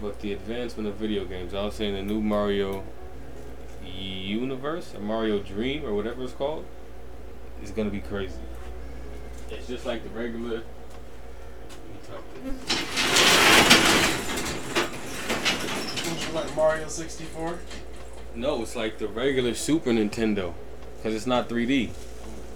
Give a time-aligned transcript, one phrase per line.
[0.00, 2.84] But the advancement of video games, I was saying the new Mario
[3.84, 6.66] Universe or Mario Dream or whatever it's called
[7.62, 8.38] is gonna be crazy.
[9.50, 10.56] It's just like the regular.
[10.56, 10.64] Let
[11.88, 12.74] me talk this.
[16.34, 17.58] Like Mario 64?
[18.34, 20.52] No, it's like the regular Super Nintendo,
[21.02, 21.90] cause it's not 3D,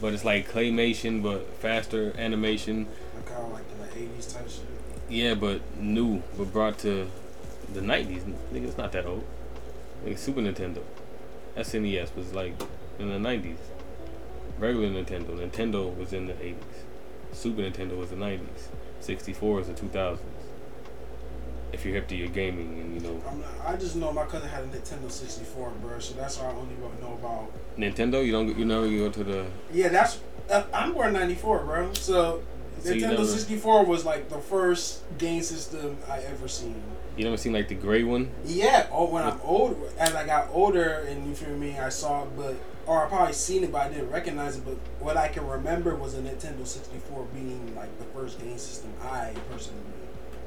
[0.00, 2.86] but it's like claymation but faster animation.
[3.24, 4.66] Kind of like the 80s type shit.
[5.08, 7.08] Yeah, but new, but brought to
[7.74, 8.22] the 90s.
[8.52, 9.24] Nigga, it's not that old.
[10.04, 10.82] Like Super Nintendo.
[11.56, 12.54] SNES was like
[12.98, 13.56] in the 90s.
[14.58, 15.30] Regular Nintendo.
[15.38, 16.54] Nintendo was in the 80s.
[17.32, 18.68] Super Nintendo was the 90s.
[19.00, 20.18] 64 is the 2000s.
[21.72, 24.24] If you're hip to your gaming and you know I'm not, I just know my
[24.24, 25.98] cousin had a Nintendo 64, bro.
[26.00, 27.52] So that's all I only know about.
[27.78, 30.18] Nintendo, you don't you never go to the Yeah, that's.
[30.50, 31.92] Uh, I'm born '94, bro.
[31.94, 32.42] So.
[32.82, 36.82] So Nintendo never- 64 was like the first game system I ever seen.
[37.20, 38.30] You never seen like the gray one.
[38.46, 42.22] Yeah, oh, when I'm older, as I got older, and you feel me, I saw
[42.22, 44.64] it, but or I probably seen it, but I didn't recognize it.
[44.64, 48.90] But what I can remember was a Nintendo 64 being like the first game system
[49.02, 49.82] I personally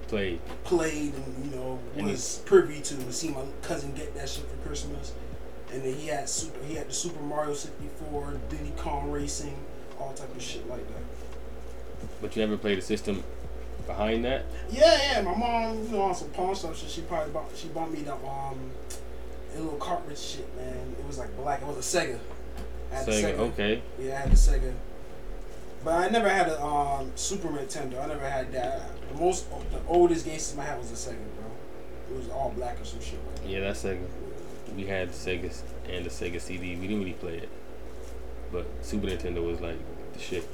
[0.08, 0.40] Played.
[0.64, 3.14] played and you know And was privy to.
[3.14, 5.14] See my cousin get that shit for Christmas,
[5.72, 9.56] and then he had super, he had the Super Mario 64, Diddy Kong Racing,
[10.00, 12.10] all type of shit like that.
[12.20, 13.24] But you never played a system
[13.88, 14.46] behind that.
[14.70, 15.22] Yeah, yeah.
[15.22, 18.02] My mom, you know, on some pawn stuff, so she probably bought she bought me
[18.02, 18.72] the um
[19.56, 20.96] little cartridge shit, man.
[21.00, 21.62] It was like black.
[21.62, 22.20] It was a Sega.
[22.92, 23.82] I had the Sega, okay.
[24.00, 24.74] Yeah, I had the Sega.
[25.84, 28.04] But I never had a um Super Nintendo.
[28.04, 28.90] I never had that.
[29.10, 32.16] The most the oldest game system I had was a Sega, bro.
[32.16, 33.50] It was all black or some shit like that.
[33.50, 34.06] Yeah, that's Sega.
[34.76, 36.76] We had the Sega and the Sega CD.
[36.76, 37.50] We didn't really play it,
[38.52, 39.78] but Super Nintendo was like
[40.14, 40.48] the shit.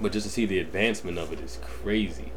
[0.00, 2.32] But just to see the advancement of it is crazy.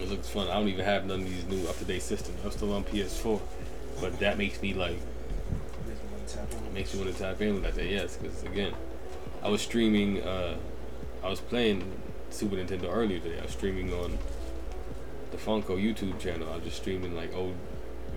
[0.00, 0.48] It looks fun.
[0.48, 2.38] I don't even have none of these new up to date systems.
[2.44, 3.40] I'm still on PS4,
[4.00, 4.96] but that makes me like
[6.74, 7.84] makes you want to tap in with that.
[7.84, 8.72] Yes, because again,
[9.42, 10.22] I was streaming.
[10.22, 10.56] Uh,
[11.22, 11.84] I was playing
[12.30, 13.38] Super Nintendo earlier today.
[13.38, 14.18] I was streaming on
[15.30, 16.48] the Funko YouTube channel.
[16.50, 17.54] I was just streaming like old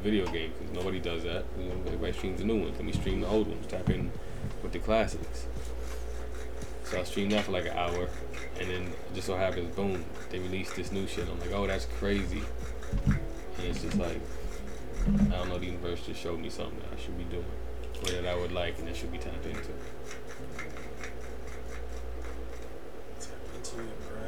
[0.01, 1.43] video games because nobody does that.
[1.59, 2.75] You know, everybody streams the new ones.
[2.77, 3.67] Let me stream the old ones.
[3.67, 4.11] Tap in
[4.63, 5.47] with the classics.
[6.83, 8.09] So I streamed that for like an hour,
[8.59, 11.27] and then it just so happens, boom, they released this new shit.
[11.27, 12.43] I'm like, oh, that's crazy.
[13.05, 14.19] And it's just like,
[15.07, 17.45] I don't know, the universe just showed me something that I should be doing,
[18.03, 19.61] or that I would like, and that should be tapped into.
[23.19, 24.21] Tap into it, bro.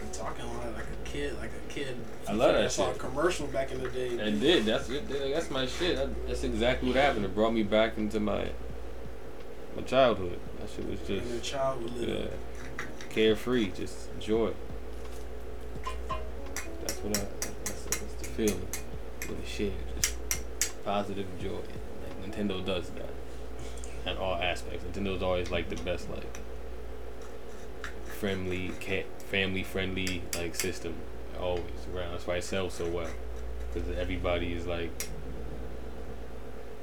[0.00, 1.96] I'm talking like, like a kid, like a kid.
[2.28, 2.98] I love that I saw a shit.
[2.98, 4.18] commercial back in the day.
[4.18, 5.08] And did that's it.
[5.08, 5.96] That's my shit.
[6.26, 7.24] That's exactly what happened.
[7.24, 8.50] It brought me back into my
[9.76, 10.38] my childhood.
[10.60, 12.08] That shit was in your just childhood.
[12.08, 14.52] yeah, carefree, just joy.
[16.80, 17.20] That's what I.
[17.40, 18.68] That's, that's the feeling.
[19.28, 21.60] With the shit, just positive joy.
[21.60, 23.10] Like Nintendo does that
[24.06, 24.84] at all aspects.
[24.84, 26.38] Nintendo's always like the best, like
[28.06, 30.94] friendly, cat, family friendly like system
[31.38, 31.64] always
[31.94, 32.12] around.
[32.12, 33.10] That's why it sells so well
[33.72, 34.90] because everybody is like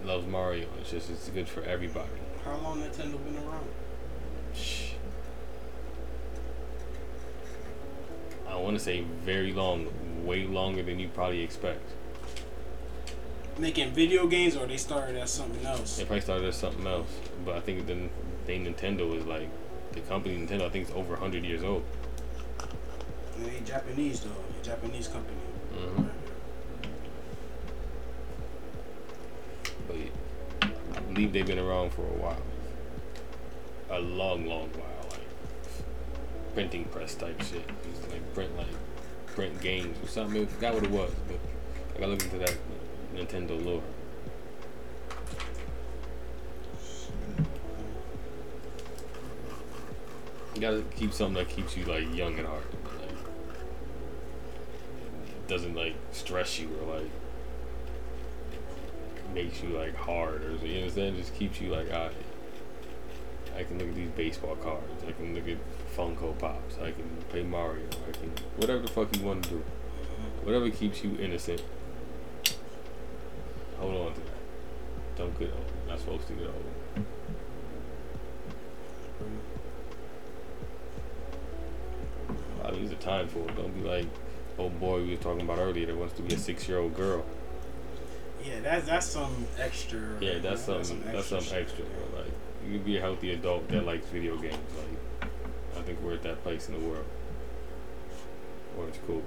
[0.04, 0.68] loves Mario.
[0.82, 2.10] It's just it's good for everybody.
[2.48, 3.68] How long Nintendo been around?
[4.56, 4.92] Shh.
[8.48, 9.88] I want to say very long,
[10.26, 11.92] way longer than you probably expect.
[13.58, 15.98] Making video games, or they started as something else?
[15.98, 17.10] They probably started as something else,
[17.44, 18.08] but I think the
[18.46, 19.50] thing Nintendo is like
[19.92, 20.68] the company Nintendo.
[20.68, 21.84] I think it's over hundred years old.
[23.40, 25.38] They Japanese though, a Japanese company.
[25.74, 26.04] hmm
[29.88, 32.38] But yeah, I believe they've been around for a while,
[33.90, 37.68] a long, long while, like printing press type shit.
[38.12, 38.68] Like print like
[39.26, 40.44] print games or something.
[40.44, 41.40] I forgot what it was, but
[41.96, 42.56] I gotta look into that
[43.16, 43.82] Nintendo lore.
[50.54, 52.72] You gotta keep something that keeps you like young at heart.
[53.00, 53.10] Like,
[55.48, 57.10] doesn't like stress you or like
[59.38, 61.16] makes you like hard or you understand?
[61.16, 62.12] Just keeps you like, alright,
[63.56, 65.04] I can look at these baseball cards.
[65.08, 65.58] I can look at
[65.96, 66.78] Funko Pops.
[66.80, 67.86] I can play Mario.
[68.08, 69.64] I can whatever the fuck you want to do.
[70.44, 71.62] Whatever keeps you innocent.
[73.80, 75.18] Hold on to that.
[75.18, 75.72] Don't get old.
[75.88, 77.06] Not supposed to get old.
[82.64, 83.56] I mean, there's a time for it.
[83.56, 84.08] Don't be like,
[84.58, 87.24] oh boy, we were talking about earlier that wants to be a six-year-old girl.
[88.48, 90.00] Yeah, that's that's some extra.
[90.22, 91.04] Yeah, that's something.
[91.12, 91.62] That's something shit.
[91.62, 91.86] extra.
[91.86, 92.20] Bro.
[92.20, 92.32] Like
[92.66, 94.58] you can be a healthy adult that likes video games.
[94.78, 95.30] Like
[95.78, 97.06] I think we're at that place in the world
[98.76, 99.24] where it's cool.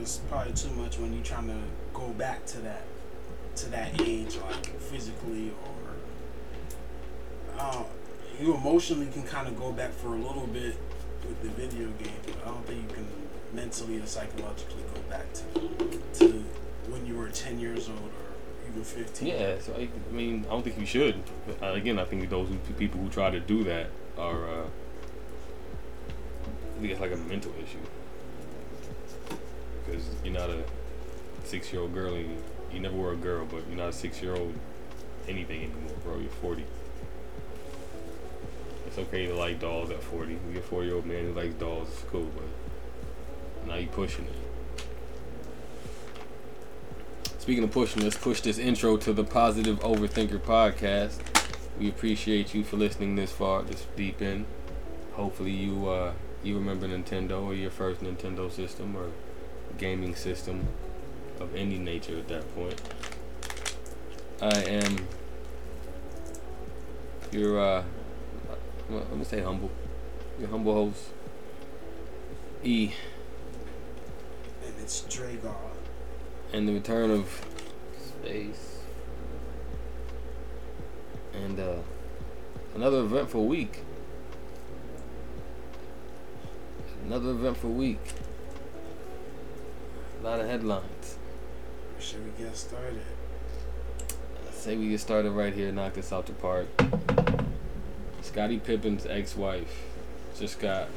[0.00, 1.58] It's probably too much when you're trying to
[1.94, 2.84] go back to that
[3.56, 7.84] to that age, like physically or uh,
[8.38, 10.76] you emotionally can kind of go back for a little bit
[11.26, 13.06] with the video game, but I don't think you can
[13.52, 15.42] mentally or psychologically go back to
[16.18, 16.44] to
[16.88, 18.25] when you were 10 years old or
[18.68, 19.28] even 15.
[19.28, 21.22] Yeah, so I, I mean, I don't think you should.
[21.62, 24.64] Uh, again, I think those who, people who try to do that are, uh,
[26.08, 27.78] I think it's like a mental issue.
[29.84, 30.64] Because you're not a
[31.44, 32.42] six-year-old girl, and
[32.72, 34.54] you, never were a girl, but you're not a six-year-old
[35.28, 36.18] anything anymore, bro.
[36.18, 36.64] You're 40.
[38.86, 40.38] It's okay to like dolls at 40.
[40.52, 41.88] You're a 40-year-old man who likes dolls.
[41.88, 44.45] It's cool, but now you pushing it.
[47.46, 51.20] Speaking of pushing, let's push this intro to the Positive Overthinker podcast.
[51.78, 54.46] We appreciate you for listening this far, this deep in.
[55.12, 56.12] Hopefully, you uh,
[56.42, 59.12] you remember Nintendo or your first Nintendo system or
[59.78, 60.66] gaming system
[61.38, 62.82] of any nature at that point.
[64.42, 65.06] I am
[67.30, 67.84] your uh,
[68.90, 69.70] well, let me say humble,
[70.40, 71.10] your humble host,
[72.64, 72.90] E,
[74.64, 75.65] And it's Dragar.
[76.52, 77.44] And the return of
[77.98, 78.80] space.
[81.34, 81.76] and uh,
[82.74, 83.80] another eventful week.
[87.04, 88.00] Another eventful week.
[90.20, 91.18] A lot of headlines.
[92.00, 93.00] Should we get started?
[94.48, 96.66] I say we get started right here knock this out the park.
[98.22, 99.84] Scottie Pippen's ex-wife
[100.38, 100.88] just got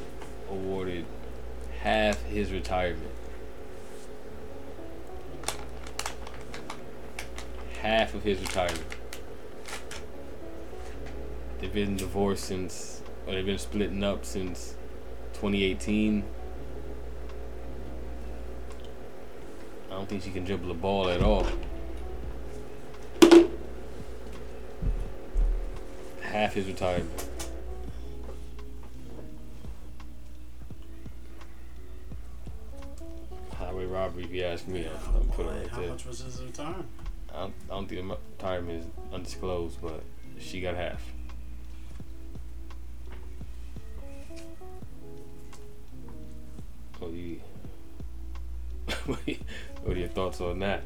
[0.50, 1.04] awarded
[1.80, 3.12] half his retirement
[7.80, 8.84] half of his retirement.
[11.58, 14.74] They've been divorced since, or they've been splitting up since
[15.34, 16.24] 2018.
[19.88, 21.46] I don't think she can dribble a ball at all.
[26.20, 27.28] Half his retirement.
[33.56, 34.86] Highway robbery, if you ask me.
[34.86, 35.90] I'm, I'm putting it right How there.
[35.90, 36.86] much was his retirement?
[37.40, 40.02] I don't, think the retirement is undisclosed, but
[40.38, 41.02] she got half.
[46.98, 47.40] What are you-
[49.06, 50.82] what are your thoughts on that?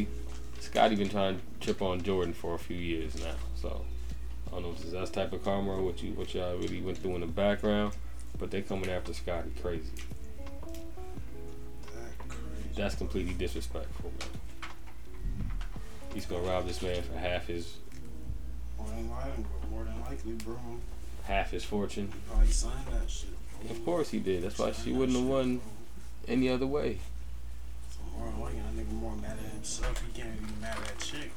[0.00, 0.08] Scott.
[0.60, 3.84] Scottie been trying to trip on Jordan for a few years now, so
[4.48, 6.98] I don't know if that's type of karma or what you what y'all really went
[6.98, 7.94] through in the background,
[8.38, 9.90] but they coming after Scottie crazy.
[11.86, 12.68] That crazy.
[12.76, 14.70] That's completely disrespectful, man.
[16.14, 17.76] He's gonna rob this man for half his
[18.78, 20.56] More than likely, more than likely, bro.
[21.24, 22.08] half his fortune.
[22.12, 23.30] He probably signed that shit.
[23.62, 23.70] bro.
[23.70, 24.42] Of course he did.
[24.42, 25.60] That's why she wouldn't have won
[26.28, 26.98] any other way.
[27.90, 30.04] So more than likely, that nigga more mad at himself.
[30.04, 31.30] He can't be mad at that chick.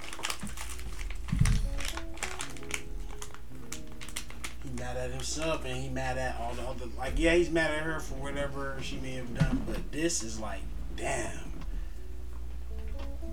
[4.64, 6.86] He mad at himself and he mad at all the other.
[6.98, 10.40] Like, yeah, he's mad at her for whatever she may have done, but this is
[10.40, 10.62] like,
[10.96, 11.32] damn.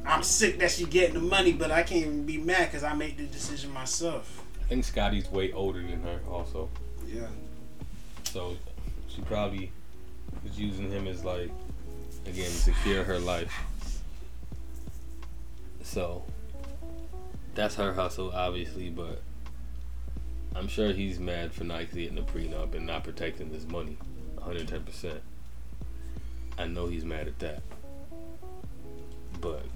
[0.04, 2.92] I'm sick that she getting the money, but I can't even be mad because I
[2.92, 4.44] made the decision myself.
[4.60, 6.68] I think Scottie's way older than her, also.
[7.06, 7.28] Yeah.
[8.24, 8.56] So
[9.08, 9.72] she probably
[10.44, 11.50] was using him as like
[12.26, 13.52] again to secure her life.
[15.92, 16.24] So
[17.54, 19.20] that's her hustle, obviously, but
[20.56, 23.98] I'm sure he's mad for not getting a prenup and not protecting his money,
[24.36, 25.20] 110 percent.
[26.56, 27.62] I know he's mad at that,
[29.42, 29.66] but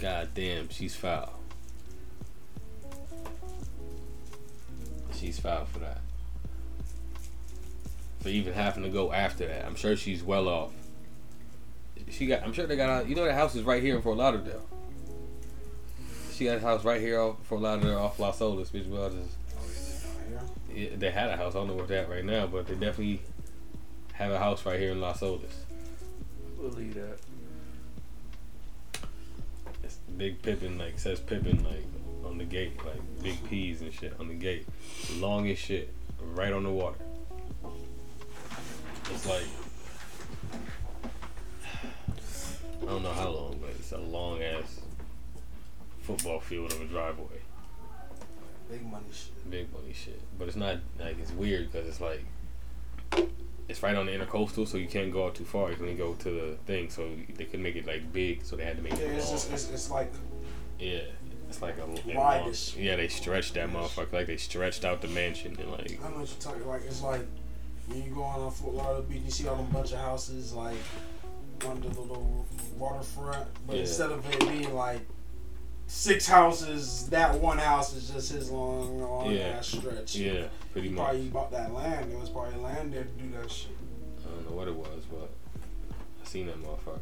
[0.00, 1.40] god damn, she's foul.
[5.12, 6.02] She's foul for that
[8.20, 9.64] for even having to go after that.
[9.64, 10.72] I'm sure she's well off.
[12.10, 12.44] she got.
[12.44, 13.02] I'm sure they got.
[13.02, 14.62] A, you know, the house is right here in Fort Lauderdale.
[16.36, 18.86] She got a house right here off Fort Lauderdale off Las Olas, bitch.
[18.86, 19.30] Well, just
[20.74, 21.54] yeah, they had a house.
[21.54, 23.22] I don't know where they're at right now, but they definitely
[24.12, 25.40] have a house right here in Las Olas.
[26.60, 27.18] Believe that.
[29.82, 31.86] It's big Pippin, like says Pippen, like
[32.22, 34.68] on the gate, like big P's and shit on the gate.
[35.14, 35.94] Long as shit,
[36.34, 36.98] right on the water.
[39.10, 39.46] It's like
[42.82, 44.80] I don't know how long, but it's a long ass
[46.06, 47.40] football field of a driveway.
[48.70, 49.50] Big money shit.
[49.50, 52.24] Big money shit, but it's not like it's weird because it's like
[53.68, 55.70] it's right on the intercoastal, so you can't go out too far.
[55.70, 58.56] You can only go to the thing, so they could make it like big, so
[58.56, 60.12] they had to make Yeah, it it's just it's, it's like
[60.78, 61.00] Yeah,
[61.48, 65.08] it's like a a Wide Yeah, they stretched that motherfucker like they stretched out the
[65.08, 66.82] mansion and like I know what you're talking like.
[66.86, 67.22] It's like
[67.88, 70.52] when you go on a Fort Lauderdale Beach, you see all them bunch of houses
[70.52, 70.76] like
[71.66, 72.46] on the little
[72.76, 73.82] waterfront, but Yeah.
[73.82, 75.00] instead of it being like
[75.86, 79.58] six houses, that one house is just his long, long Yeah.
[79.58, 80.16] ass stretch.
[80.16, 81.04] yeah, pretty He much.
[81.04, 82.12] probably bought that land.
[82.12, 83.70] It was probably land there to do that shit.
[84.26, 85.30] I don't know what it was, but
[86.22, 86.98] I seen that motherfucker.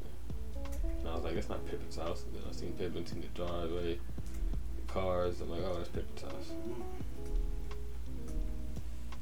[1.00, 2.25] And I was like, that's not Pippen's house.
[2.25, 3.99] And then I seen Pippen, in the driveway,
[4.76, 5.41] the cars.
[5.41, 6.53] I'm like, oh, that's Pippen's house.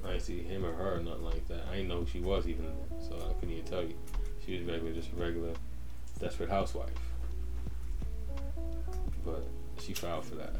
[0.05, 1.63] I didn't see him or her, or nothing like that.
[1.71, 3.95] I didn't know who she was even, so I couldn't even tell you.
[4.45, 5.53] She was regular, just a regular
[6.19, 6.91] desperate housewife.
[9.25, 9.47] But
[9.81, 10.55] she filed for that.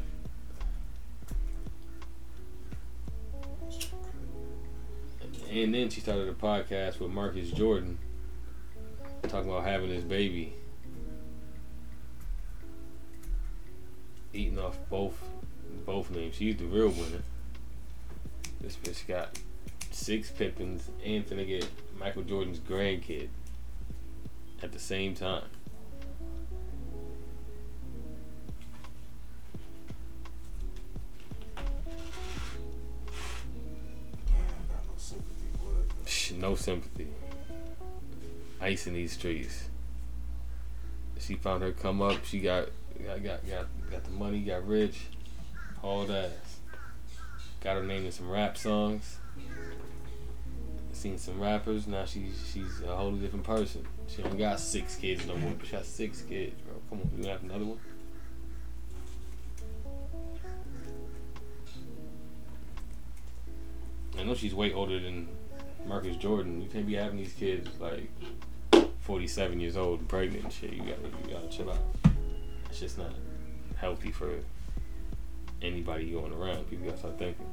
[5.51, 7.97] And then she started a podcast with Marcus Jordan,
[9.27, 10.53] talking about having his baby,
[14.33, 15.17] eating off both
[15.85, 16.35] both names.
[16.35, 17.21] She's the real winner.
[18.61, 19.37] This bitch got
[19.91, 21.67] six Pippens and finna get
[21.99, 23.27] Michael Jordan's grandkid
[24.61, 25.43] at the same time.
[36.31, 37.07] No sympathy.
[38.61, 39.69] Ice in these streets.
[41.19, 42.25] She found her come up.
[42.25, 42.69] She got
[43.05, 44.41] got got got, got the money.
[44.41, 45.07] Got rich.
[45.81, 46.31] All that.
[47.61, 49.17] Got her name in some rap songs.
[50.91, 51.87] Seen some rappers.
[51.87, 53.85] Now she's she's a wholly different person.
[54.07, 55.53] She don't got six kids no more.
[55.57, 56.75] But she got six kids, bro.
[56.89, 57.79] Come on, you gonna have another one?
[64.17, 65.27] I know she's way older than
[65.85, 66.61] Marcus Jordan.
[66.61, 68.09] You can't be having these kids like
[68.99, 70.73] 47 years old and pregnant and shit.
[70.73, 71.79] You gotta, you gotta chill out.
[72.69, 73.11] It's just not
[73.75, 74.31] healthy for
[75.61, 76.69] anybody going around.
[76.69, 77.45] People gotta start thinking.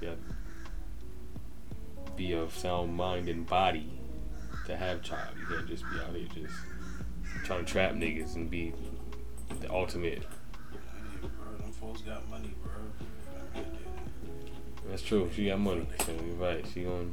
[0.00, 0.16] Gotta
[2.16, 3.90] be of sound mind and body
[4.66, 5.28] to have child.
[5.38, 6.54] You can't just be out here just
[7.44, 8.72] trying to trap niggas and be
[9.60, 10.22] the ultimate.
[11.20, 12.65] Bro, them folks got money, bro.
[14.90, 15.30] That's true.
[15.34, 15.86] She got money.
[16.04, 16.64] So you're right.
[16.72, 17.06] She gonna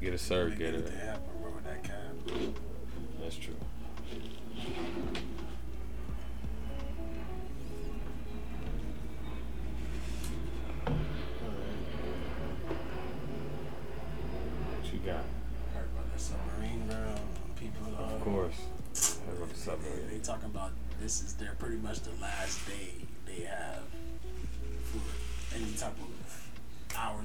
[0.00, 0.74] get a surrogate.
[0.74, 1.90] Make or- it happen, bro, with that.
[3.20, 3.54] That's true.
[14.80, 15.24] What you got?
[15.74, 17.14] Heard about that submarine, bro.
[17.56, 18.54] People, uh, Of course.
[19.26, 22.94] Heard about the They, they talking about this is their pretty much the last day
[23.26, 23.79] they have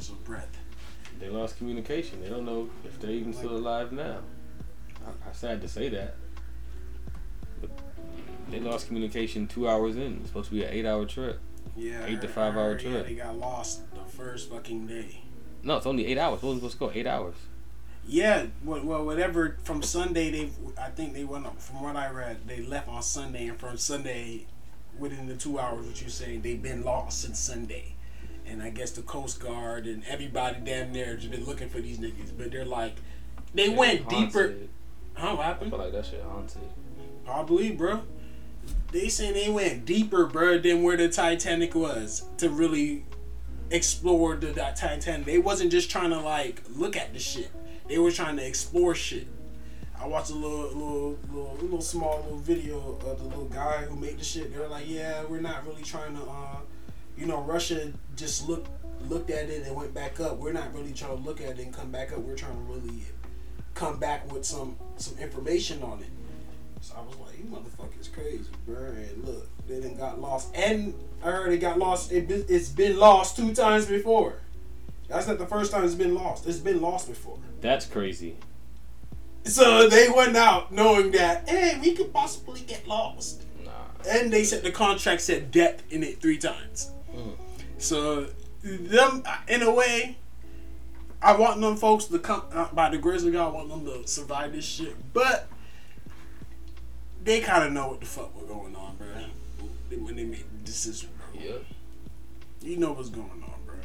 [0.10, 0.58] of of breath.
[1.20, 2.22] They lost communication.
[2.22, 4.20] They don't know if they're even still alive now.
[5.06, 6.16] I, I sad to say that.
[7.62, 7.70] But
[8.50, 10.18] they lost communication two hours in.
[10.18, 11.40] It's supposed to be an eight hour trip.
[11.78, 13.08] Yeah, Eight to five hour heard, Yeah, trip.
[13.08, 15.22] they got lost the first fucking day.
[15.64, 16.42] No, it's only eight hours.
[16.42, 16.92] What was supposed to go?
[16.94, 17.36] Eight hours.
[18.08, 19.58] Yeah, well, well, whatever.
[19.64, 21.60] From Sunday, they I think they went up.
[21.60, 24.46] From what I read, they left on Sunday, and from Sunday,
[25.00, 27.95] within the two hours, what you say, they've been lost since Sunday.
[28.48, 31.98] And I guess the Coast Guard and everybody damn near has been looking for these
[31.98, 32.96] niggas, but they're like,
[33.54, 34.44] they went deeper.
[34.44, 34.70] Haunted.
[35.16, 35.36] Huh?
[35.36, 35.72] What I happened?
[35.72, 36.62] feel like that shit haunted.
[37.26, 38.04] Probably, bro.
[38.92, 43.06] They saying they went deeper, bro, than where the Titanic was to really
[43.72, 45.26] explore the that Titanic.
[45.26, 47.50] They wasn't just trying to like look at the shit.
[47.88, 49.28] They were trying to explore shit.
[50.00, 53.96] I watched a little, little, little, little small little video of the little guy who
[53.96, 54.54] made the shit.
[54.54, 56.58] They were like, "Yeah, we're not really trying to, uh,
[57.18, 58.70] you know, Russia just looked
[59.10, 60.38] looked at it and went back up.
[60.38, 62.20] We're not really trying to look at it and come back up.
[62.20, 63.04] We're trying to really
[63.74, 66.10] come back with some some information on it."
[66.82, 70.94] So I was like, "You motherfuckers crazy, bro." And look, they done got lost, and
[71.24, 72.12] I heard it got lost.
[72.12, 74.36] It been, it's been lost two times before.
[75.08, 76.48] That's not the first time it's been lost.
[76.48, 77.38] It's been lost before.
[77.62, 78.38] That's crazy.
[79.44, 83.44] So they went out knowing that, hey, we could possibly get lost.
[83.64, 83.72] Nah.
[84.10, 86.92] And they said the contract said depth in it three times.
[87.78, 88.28] So
[88.64, 90.18] them in a way,
[91.22, 93.50] I want them folks to come uh, by the Grizzly God.
[93.50, 95.48] I want them to survive this shit, but
[97.24, 99.08] they kind of know what the fuck was going on, bro.
[99.98, 101.42] When they made the decision, bro.
[101.42, 101.66] Yep.
[102.62, 103.76] You know what's going on, bro.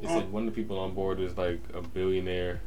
[0.00, 2.60] They said one of the people on board is like a billionaire,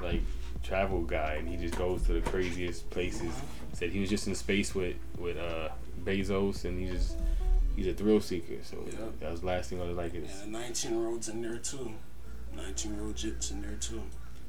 [0.00, 0.20] like
[0.62, 3.32] travel guy, and he just goes to the craziest places.
[3.72, 5.70] Said he was just in space with with uh,
[6.04, 7.16] Bezos, and he just
[7.76, 8.62] he's a thrill seeker.
[8.62, 8.98] So Yeah.
[9.20, 11.92] that was the last thing I his like Yeah, is 19 roads in there too.
[12.56, 14.02] 19 year old jits in there too.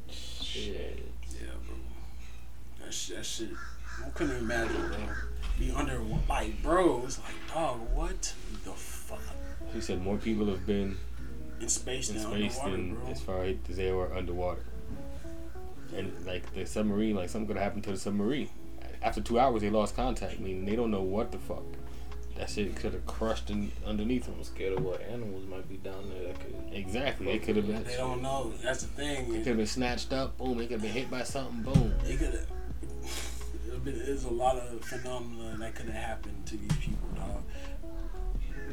[0.10, 1.05] Shit.
[1.32, 1.75] Yeah, bro.
[2.84, 3.50] That shit, that shit.
[4.05, 4.98] I couldn't imagine, bro.
[5.58, 7.03] Be under like, bro.
[7.05, 9.20] It's like, dog, what the fuck?
[9.74, 10.98] he said more people have been
[11.60, 13.08] In space in space than bro.
[13.08, 14.63] as far as they were underwater.
[15.96, 18.50] And like the submarine, like something could happen to the submarine.
[19.01, 20.36] After two hours, they lost contact.
[20.39, 21.63] I mean, they don't know what the fuck.
[22.35, 24.35] That shit could have crushed in, underneath them.
[24.37, 26.55] I'm scared of what animals might be down there that could.
[26.73, 27.83] Exactly, it could have been.
[27.85, 28.51] They don't know.
[28.61, 29.33] That's the thing.
[29.33, 30.37] It could have been snatched up.
[30.37, 31.61] Boom, it could have been hit by something.
[31.61, 31.93] Boom.
[32.05, 33.83] It could have.
[33.85, 37.43] There's a lot of phenomena that could have happened to these people, dog.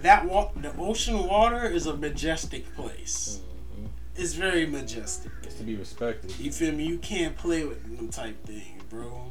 [0.00, 3.40] That wa- the ocean water is a majestic place.
[3.74, 3.86] Mm-hmm.
[4.16, 5.30] It's very majestic.
[5.44, 6.36] It's to be respected.
[6.40, 6.84] You feel me?
[6.84, 9.30] You can't play with them type things, bro.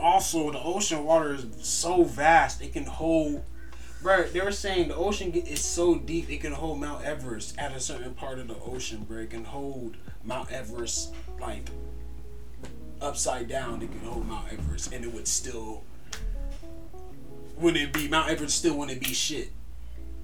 [0.00, 3.42] Also, the ocean water is so vast; it can hold.
[4.02, 7.72] Bro, they were saying the ocean is so deep it can hold Mount Everest at
[7.72, 9.18] a certain part of the ocean, bro.
[9.18, 11.68] It can hold Mount Everest like
[13.02, 13.82] upside down.
[13.82, 15.84] It can hold Mount Everest, and it would still
[17.58, 19.50] wouldn't it be Mount Everest still wouldn't be shit.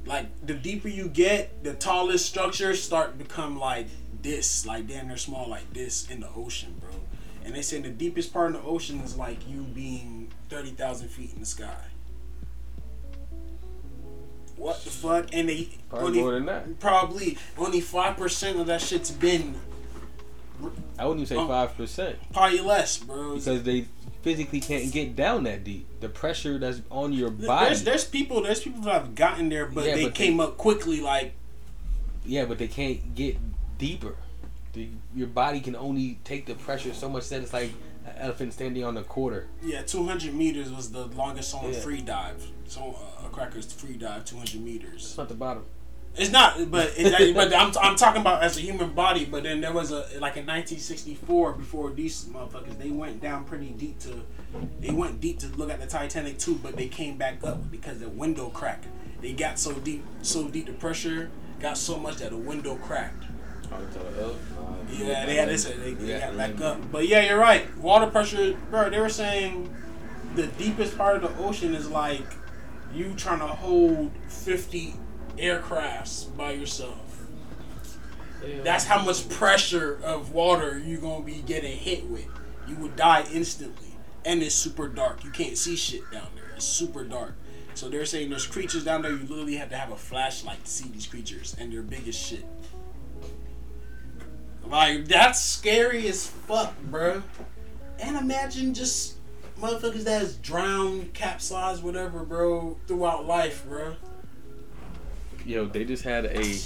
[0.07, 3.89] Like the deeper you get, the tallest structures start to become like
[4.23, 6.91] this, like damn they're small like this in the ocean, bro.
[7.47, 11.09] And they say the deepest part of the ocean is like you being thirty thousand
[11.09, 11.77] feet in the sky.
[14.57, 15.29] What the fuck?
[15.33, 16.81] And they Probably only- more than that.
[16.81, 19.55] Probably only five percent of that shit's been
[20.99, 21.47] I wouldn't even say Oh.
[21.47, 23.35] five percent probably less, bro.
[23.37, 23.87] because they
[24.23, 25.87] physically can't get down that deep.
[26.01, 27.67] The pressure that's on your body.
[27.67, 30.41] There's there's people there's people that have gotten there, but Yeah, they but they- came
[30.41, 31.01] up quickly.
[31.01, 31.35] Like
[32.25, 33.37] yeah, but they can't get
[33.79, 34.17] deeper.
[34.77, 37.73] The, your body can only take the pressure so much that it's like
[38.05, 39.49] an elephant standing on a quarter.
[39.65, 41.81] yeah, 200 meters was the longest on Yeah.
[41.81, 42.47] free dive.
[42.69, 45.03] So uh, a cracker's free dive 200 meters.
[45.03, 45.65] It's not the bottom.
[46.15, 49.25] It's not, but it, but I'm, I'm talking about as a human body.
[49.27, 53.69] But then there was a like in 1964 before these motherfuckers they went down pretty
[53.71, 54.23] deep to
[54.81, 57.99] they went deep to look at the Titanic too, but they came back up because
[58.01, 58.87] the window cracked.
[59.21, 63.25] They got so deep, so deep the pressure got so much that the window cracked.
[64.91, 65.65] Yeah, they had this.
[65.65, 66.93] They, they Yeah, got back up.
[66.93, 67.77] But yeah, you're right.
[67.79, 68.91] Water pressure, bro.
[68.91, 69.75] They were saying
[70.35, 72.25] the deepest part of the ocean is like
[72.95, 74.95] you trying to hold 50
[75.39, 76.99] aircrafts by yourself.
[78.63, 82.27] That's how much pressure of water you're gonna be getting hit with.
[82.69, 85.25] You would die instantly, and it's super dark.
[85.25, 86.45] You can't see shit down there.
[86.55, 87.35] It's super dark.
[87.75, 89.11] So they're saying there's creatures down there.
[89.11, 92.15] You literally have to have a flashlight to see these creatures, and they're big as
[92.15, 92.45] shit.
[94.69, 97.23] Like that's scary as fuck, bro.
[97.99, 99.17] And imagine just
[99.61, 103.97] motherfuckers that has drowned, capsized, whatever, bro, throughout life, bro.
[105.45, 106.59] Yo, they just had a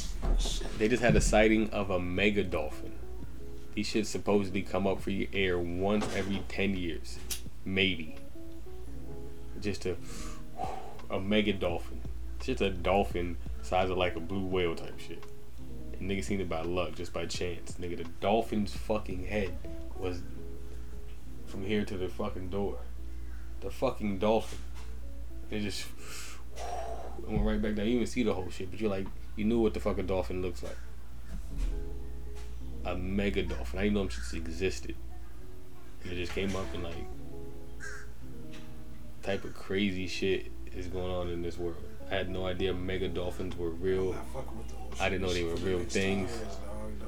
[0.78, 2.92] they just had a sighting of a mega dolphin.
[3.74, 7.18] These shit supposedly come up for your air once every ten years,
[7.64, 8.16] maybe.
[9.60, 9.96] Just a
[11.10, 12.00] a mega dolphin.
[12.40, 15.22] Just a dolphin size of like a blue whale type shit.
[16.00, 17.72] Nigga seen it by luck, just by chance.
[17.80, 19.56] Nigga, the dolphin's fucking head
[19.98, 20.22] was
[21.46, 22.78] from here to the fucking door.
[23.60, 24.58] The fucking dolphin.
[25.50, 25.86] It just
[27.26, 27.86] went right back down.
[27.86, 30.06] You didn't even see the whole shit, but you're like, you knew what the fucking
[30.06, 30.76] dolphin looks like.
[32.86, 33.78] A mega dolphin.
[33.78, 34.94] I didn't know them shits existed.
[36.02, 36.94] And it just came up and like,
[39.22, 41.76] type of crazy shit is going on in this world.
[42.10, 44.16] I had no idea mega dolphins were real.
[45.00, 45.08] Not fucking with the ocean.
[45.08, 46.30] I didn't know they were real things.
[46.30, 46.56] stars.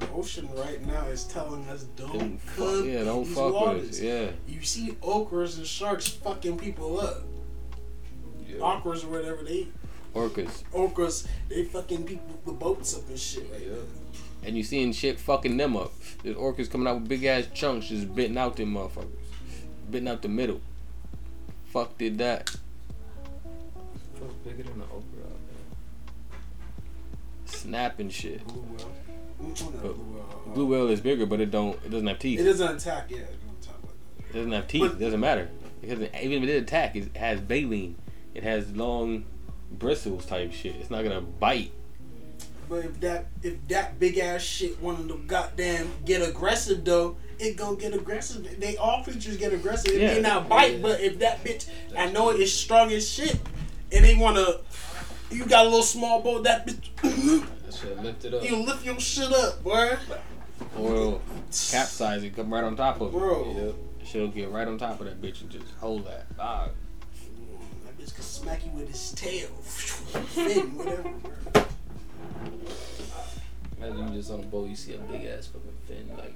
[0.01, 3.83] The ocean right now is telling us don't, Don't fuck, yeah, don't these fuck waters.
[3.83, 4.01] with us.
[4.01, 4.31] Yeah.
[4.49, 7.23] You see okras and sharks fucking people up.
[8.59, 9.69] Okras or whatever they
[10.15, 10.63] Orcas.
[10.73, 13.51] okras they fucking people the boats up and shit.
[13.51, 13.63] Like,
[14.45, 15.93] And you seeing shit fucking them up.
[16.23, 19.07] There's orcas coming out with big ass chunks just bitting out them motherfuckers.
[19.91, 20.61] Bitting out the middle.
[21.67, 22.51] Fuck did that.
[24.19, 25.12] What's bigger than the okra
[27.63, 28.47] out Snapping shit.
[28.47, 28.93] Blue whale.
[29.39, 30.27] But Blue whale?
[30.47, 31.79] Uh, blue whale is bigger, but it don't.
[31.85, 32.41] It doesn't have teeth.
[32.41, 33.11] It doesn't attack.
[33.11, 34.83] Yeah, it doesn't attack like It doesn't have teeth.
[34.83, 35.49] But- it doesn't matter
[35.81, 37.97] because even if it did attack, it has baleen.
[38.35, 39.25] It has long
[39.71, 40.77] bristles type shit.
[40.77, 41.73] It's not gonna bite.
[42.69, 47.57] But if that if that big ass shit wanted to goddamn get aggressive though, it
[47.57, 48.59] gonna get aggressive.
[48.61, 49.93] They all creatures get aggressive.
[49.93, 50.15] It Yeah.
[50.15, 53.39] may not bite, but if that bitch, I know it is strong as shit,
[53.91, 54.61] and they wanna,
[55.33, 56.45] you got a little small boat.
[56.45, 56.91] That bitch,
[57.65, 58.45] That shit lifted up.
[58.49, 59.97] you lift your shit up, boy.
[60.79, 63.19] Or capsize it, come right on top of it.
[63.19, 63.55] Bro.
[63.57, 63.75] Yep.
[64.07, 66.27] She'll get right on top of that bitch and just hold that.
[66.39, 66.69] Ah,
[67.85, 71.03] That bitch can smack you with his tail, fin, whatever.
[71.53, 71.65] Bro.
[73.89, 76.35] Imagine you just on a boat, you see a big ass fucking fin, like,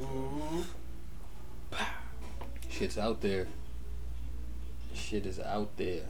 [0.00, 0.60] Mm-hmm.
[2.68, 3.46] Shit's out there.
[4.92, 6.02] Shit is out there.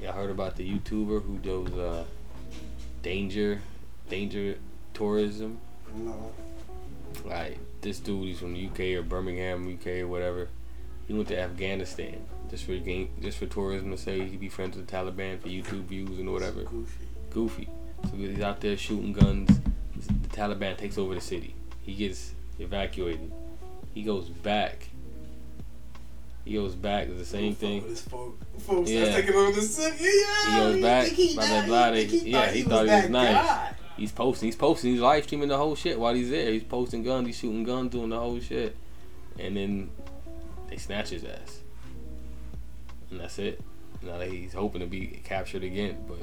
[0.00, 2.04] Y'all heard about the YouTuber who does uh,
[3.02, 3.60] danger,
[4.08, 4.56] danger
[4.92, 5.58] tourism?
[5.94, 6.32] No.
[7.24, 10.48] Like this dude, he's from the UK or Birmingham, UK or whatever.
[11.06, 14.76] He went to Afghanistan just for game, just for tourism to say he be friends
[14.76, 16.62] with the Taliban for YouTube views and whatever.
[16.62, 17.06] Goofy.
[17.30, 17.68] Goofy.
[18.04, 19.60] So he's out there shooting guns.
[19.96, 21.54] The Taliban takes over the city.
[21.82, 23.32] He gets evacuated.
[23.92, 24.88] He goes back.
[26.44, 27.08] He goes back.
[27.08, 27.82] The same thing.
[27.94, 29.04] Folk, folks Yeah.
[29.06, 30.04] that's taking over the city.
[30.04, 33.10] Yeah, He goes back, he blah, blah, blah, they- yeah, he thought he was that
[33.10, 33.34] nice.
[33.34, 33.74] guy.
[33.96, 34.48] He's posting.
[34.48, 34.90] He's posting.
[34.92, 36.50] He's live streaming the whole shit while he's there.
[36.52, 37.26] He's posting guns.
[37.28, 38.76] He's shooting guns, doing the whole shit.
[39.38, 39.90] And then
[40.68, 41.60] they snatch his ass.
[43.10, 43.60] And that's it.
[44.02, 46.18] Now that he's hoping to be captured again, but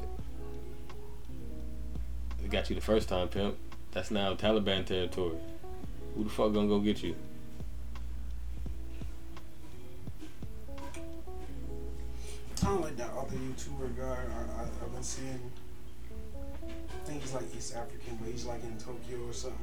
[2.42, 3.56] they got you the first time, pimp.
[3.92, 5.38] That's now Taliban territory.
[6.16, 7.16] Who the fuck gonna go get you?
[12.62, 15.52] Kind of like that other YouTuber guy I, I, I've been seeing.
[16.64, 19.58] I think he's like East African, but he's like in Tokyo or something.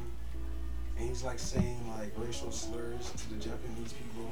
[0.99, 4.29] And he's like saying like racial slurs to the Japanese people.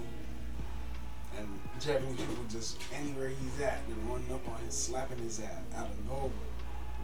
[1.38, 1.46] And
[1.80, 5.86] Japanese people just anywhere he's at, they're running up on him, slapping his ass out
[5.86, 6.30] of nowhere,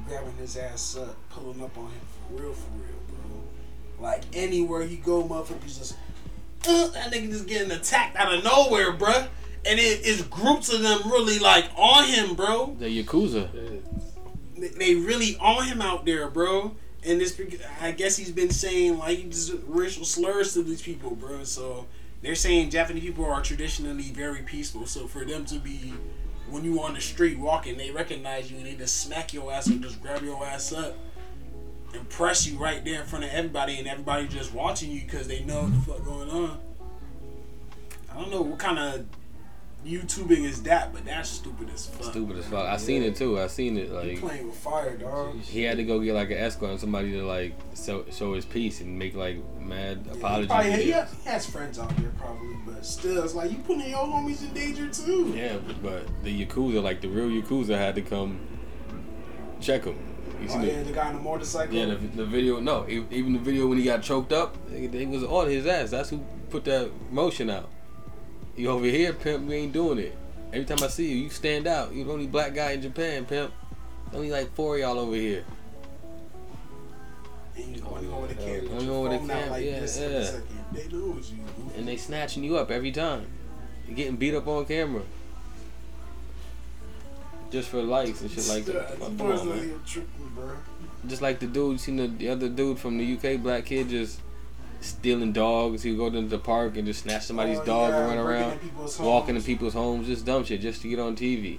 [0.08, 3.42] grabbing his ass up, pulling up on him for real, for real, bro.
[4.00, 5.94] Like anywhere he go, motherfuckers just
[6.66, 9.28] uh, that nigga just getting attacked out of nowhere, bruh.
[9.64, 12.76] And it, it's groups of them really like on him, bro.
[12.78, 13.48] The Yakuza.
[13.52, 16.76] They- They really on him out there, bro.
[17.04, 17.40] And this,
[17.80, 21.42] I guess he's been saying like just racial slurs to these people, bro.
[21.44, 21.86] So
[22.22, 24.86] they're saying Japanese people are traditionally very peaceful.
[24.86, 25.92] So for them to be,
[26.48, 29.68] when you on the street walking, they recognize you and they just smack your ass
[29.68, 30.96] or just grab your ass up
[31.94, 35.26] and press you right there in front of everybody, and everybody just watching you because
[35.28, 36.58] they know what the fuck going on.
[38.10, 39.06] I don't know what kind of
[39.86, 42.10] YouTubing is that, but that's stupid as fuck.
[42.12, 42.68] Stupid as fuck.
[42.68, 43.40] I seen it too.
[43.40, 45.40] I seen it You like playing with fire, dog.
[45.40, 48.44] he had to go get like an escort and somebody to like show, show his
[48.44, 50.44] peace and make like mad Yeah, he, probably,
[50.84, 54.04] he, has, he has friends out there probably, but still, it's like you putting your
[54.06, 55.32] homies in danger too.
[55.36, 58.38] Yeah, but, but the Yakuza, like the real Yakuza, had to come
[59.60, 59.96] check him.
[60.40, 61.74] You Oh the- yeah, the guy on the motorcycle.
[61.74, 62.60] yeah, the, the video.
[62.60, 65.66] No, e- even the video when he got choked up, it, it was on his
[65.66, 65.90] ass.
[65.90, 67.68] That's who put that motion out.
[68.56, 69.46] You over here, pimp.
[69.48, 70.16] We ain't doing it.
[70.52, 71.94] Every time I see you, you stand out.
[71.94, 73.52] You're the only black guy in Japan, pimp.
[74.12, 75.44] Only like four of y'all over here.
[77.56, 78.70] and you only go with the Oh, camera.
[78.72, 80.22] Only go with the camera, like yeah, this yeah.
[80.24, 80.42] second.
[80.72, 81.38] They it's you.
[81.76, 83.26] and they snatching you up every time.
[83.86, 85.02] You're getting beat up on camera.
[87.50, 88.90] Just for likes and shit like that.
[88.90, 89.80] These Come boys on, out man.
[89.86, 90.50] tripping, bro.
[91.06, 93.88] Just like the dude, you seen the, the other dude from the UK, black kid,
[93.90, 94.20] just
[94.82, 95.82] stealing dogs.
[95.82, 98.18] He would go to the park and just snatch somebody's Oh, dog yeah, and run
[98.18, 98.58] around,
[98.98, 101.58] in walking in people's homes, just dumb shit, just to get on TV.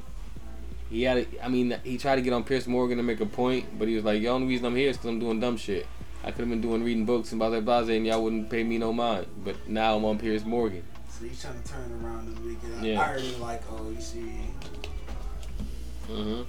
[0.90, 3.26] He had, a, I mean, he tried to get on Piers Morgan to make a
[3.26, 5.58] point, but he was like, "The only reason I'm here is because I'm doing dumb
[5.58, 5.88] shit.
[6.24, 8.64] I could have been doing reading books and blah blah blah, and y'all wouldn't pay
[8.64, 9.26] me no mind.
[9.44, 10.84] But now I'm on Piers Morgan.
[11.10, 13.02] So he's trying to turn around and make it Yeah.
[13.02, 14.34] irony, like, oh, you see,
[16.10, 16.42] Mm-hmm.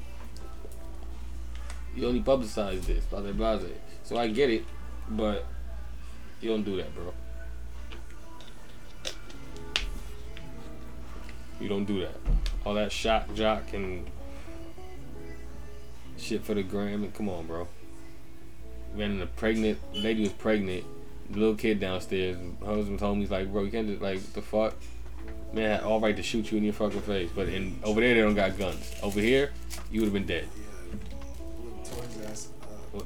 [1.97, 3.61] You only publicize this, blah blah blah.
[4.03, 4.65] So I get it,
[5.09, 5.47] but
[6.45, 7.13] you don't do that, bro.
[11.59, 12.17] You don't do that.
[12.65, 14.07] All that shock jock and
[16.19, 17.11] shit for the gram.
[17.13, 17.67] Come on, bro.
[18.95, 20.85] Man, the pregnant lady was pregnant.
[21.31, 22.37] The little kid downstairs.
[22.63, 24.75] Husband told me he's like, bro, you can't just like the fuck.
[25.55, 28.21] Man, all right to shoot you in your fucking face, but in over there they
[28.21, 28.95] don't got guns.
[29.03, 29.51] Over here,
[29.91, 30.49] you would have been dead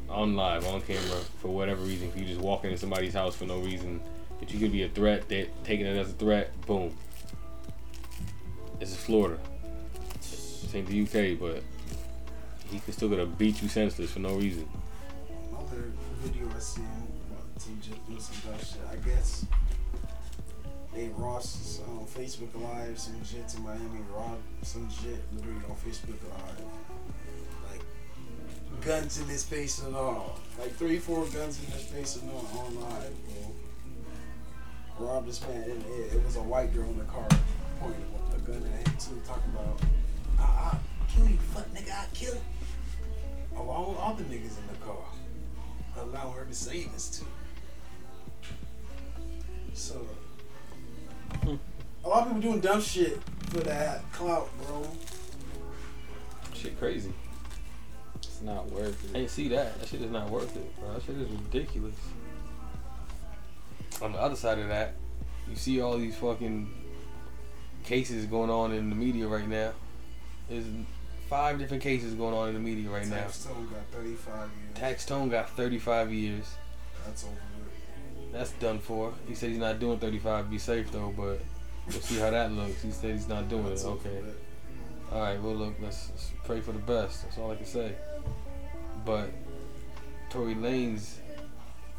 [0.09, 2.09] on live, on camera, for whatever reason.
[2.09, 4.01] If you just walk into somebody's house for no reason,
[4.41, 5.29] that you could be a threat.
[5.29, 6.59] They're taking it as a threat.
[6.67, 6.97] Boom.
[8.79, 9.39] This is Florida.
[10.21, 11.63] This ain't the UK, but
[12.71, 14.69] he could still gonna beat you senseless for no reason.
[15.51, 15.85] no other
[16.23, 18.81] video I seen uh, about some just doing some dumb shit.
[18.91, 19.47] I guess
[20.95, 25.77] they Ross on um, Facebook Live some shit to Miami Rob some shit literally on
[25.77, 26.65] Facebook Live.
[28.81, 30.39] Guns in his face and all.
[30.59, 33.13] Like three, four guns in his face and all on live,
[34.99, 35.07] bro.
[35.07, 37.29] Rob this man and it, it was a white girl in the car
[37.81, 39.81] pointing a gun at him too, talking about
[40.39, 42.41] I, I kill you, fuck nigga, I kill you.
[43.53, 45.05] With all the niggas in the car.
[45.97, 47.27] Allow her to save us too.
[49.75, 50.07] So
[52.05, 54.87] a lot of people doing dumb shit for that clout, bro.
[56.55, 57.13] Shit crazy.
[58.39, 59.23] It's not worth I it.
[59.23, 59.81] ain't see that.
[59.81, 60.93] That shit is not worth it, bro.
[60.95, 61.97] That shit is ridiculous.
[64.01, 64.95] On the other side of that,
[65.51, 66.71] you see all these fucking
[67.83, 69.73] cases going on in the media right now.
[70.49, 70.67] There's
[71.29, 73.25] five different cases going on in the media right now.
[73.25, 74.75] Taxstone got 35 years.
[74.77, 76.45] Taxstone got 35 years.
[77.05, 78.33] That's over with.
[78.33, 79.15] That's done for.
[79.27, 80.49] He said he's not doing 35.
[80.49, 81.41] Be safe though, but
[81.89, 82.83] we'll see how that looks.
[82.83, 83.71] He said he's not doing it.
[83.71, 84.21] That's over Okay.
[84.21, 84.41] with.
[85.13, 85.43] All right.
[85.43, 85.75] Well, look.
[85.83, 87.25] Let's, let's pray for the best.
[87.25, 87.93] That's all I can say.
[89.05, 89.29] But
[90.31, 91.17] Tory Lanez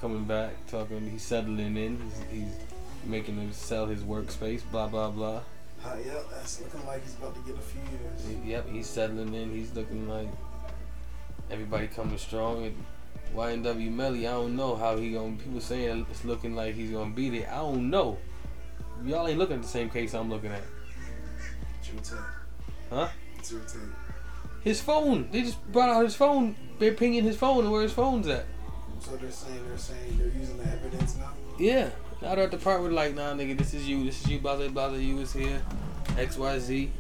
[0.02, 1.08] coming back, talking.
[1.08, 2.02] He's settling in.
[2.02, 2.56] He's, he's
[3.06, 4.64] making him sell his workspace.
[4.72, 5.42] Blah blah blah.
[5.86, 8.44] Uh, yep, that's looking like he's about to get a few years.
[8.44, 8.70] He- Yep.
[8.70, 9.52] He's settling in.
[9.52, 10.28] He's looking like
[11.52, 12.66] everybody coming strong.
[12.66, 12.76] And
[13.36, 15.38] YNW Melly, I don't know how he gonna.
[15.38, 17.48] People saying it's looking like he's gonna beat it.
[17.48, 18.18] I don't know.
[19.06, 20.64] Y'all ain't looking at the same case I'm looking at.
[21.80, 22.28] It's your take.
[22.90, 23.10] Huh?
[23.38, 23.99] It's your take.
[24.70, 25.28] His phone.
[25.32, 26.56] They just brought out his phone.
[26.78, 28.46] They're pinging his phone and where his phone's at.
[29.00, 31.32] So they're saying they're saying they're using the evidence now.
[31.58, 31.90] Yeah.
[32.22, 34.04] Now they're at the part where like, nah, nigga, this is you.
[34.04, 34.38] This is you.
[34.38, 34.90] Blah blah blah.
[34.90, 35.60] You was here.
[36.20, 36.92] X Y Z.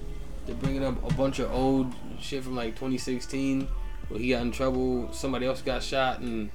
[0.47, 3.67] They're bringing up a bunch of old shit from like 2016
[4.07, 5.13] where he got in trouble.
[5.13, 6.49] Somebody else got shot and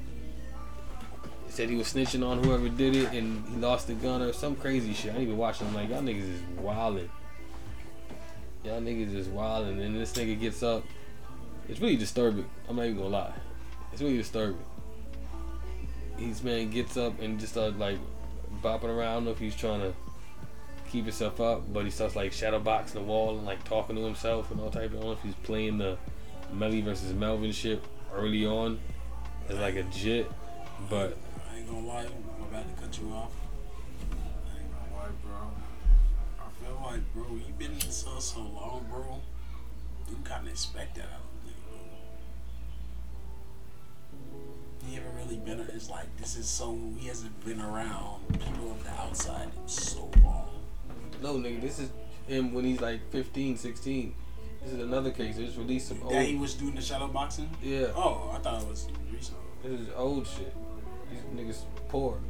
[1.47, 4.57] said he was snitching on whoever did it and he lost the gun or some
[4.57, 5.13] crazy shit.
[5.13, 5.69] I ain't even watching.
[5.69, 7.09] I'm like, y'all niggas is wildin'.
[8.65, 9.81] Y'all niggas is wildin'.
[9.81, 10.83] And this nigga gets up.
[11.69, 12.45] It's really disturbing.
[12.69, 13.33] I'm not even gonna lie.
[13.93, 14.59] It's really disturbing.
[16.19, 17.99] He's man gets up and just starts like
[18.63, 19.09] bopping around.
[19.09, 19.95] I don't know if he's trying to
[20.91, 24.03] keep himself up, but he starts like shadow boxing the wall and like talking to
[24.03, 24.91] himself and all type.
[24.91, 25.97] of I don't know if he's playing the
[26.53, 27.83] Melly versus Melvin shit
[28.15, 28.79] early on
[29.49, 30.31] as like a jit,
[30.91, 31.17] but
[31.51, 33.33] I ain't gonna lie, I'm about to cut you off.
[34.13, 35.51] I ain't gonna lie, bro.
[36.39, 39.21] I feel like, bro, you been in this cell so long, bro.
[40.11, 41.34] You kind of expect that out
[44.95, 45.59] He haven't really been.
[45.75, 46.79] It's like this is so.
[46.97, 50.49] He hasn't been around people on the outside in so long.
[51.21, 51.91] no nigga, this is
[52.29, 54.15] him when he's like 15, 16.
[54.63, 55.35] This is another case.
[55.37, 56.13] They just released some old.
[56.13, 57.51] That he was doing the shadow boxing.
[57.61, 57.87] Yeah.
[57.97, 59.37] Oh, I thought it was recent.
[59.65, 60.55] This is old shit.
[61.11, 62.21] These niggas poor.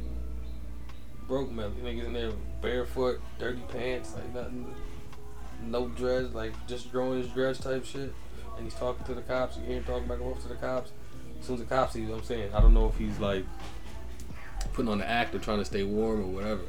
[1.27, 1.75] Broke Melly.
[1.83, 2.31] Niggas in there
[2.63, 4.73] barefoot, dirty pants, like nothing.
[5.67, 8.11] No dreads, like just growing his dreads type shit.
[8.57, 9.55] And he's talking to the cops.
[9.55, 10.91] You hear him talking back and forth to the cops.
[11.45, 13.45] As soon as the cops see what I'm saying, I don't know if he's like
[14.73, 16.63] putting on the act or trying to stay warm or whatever.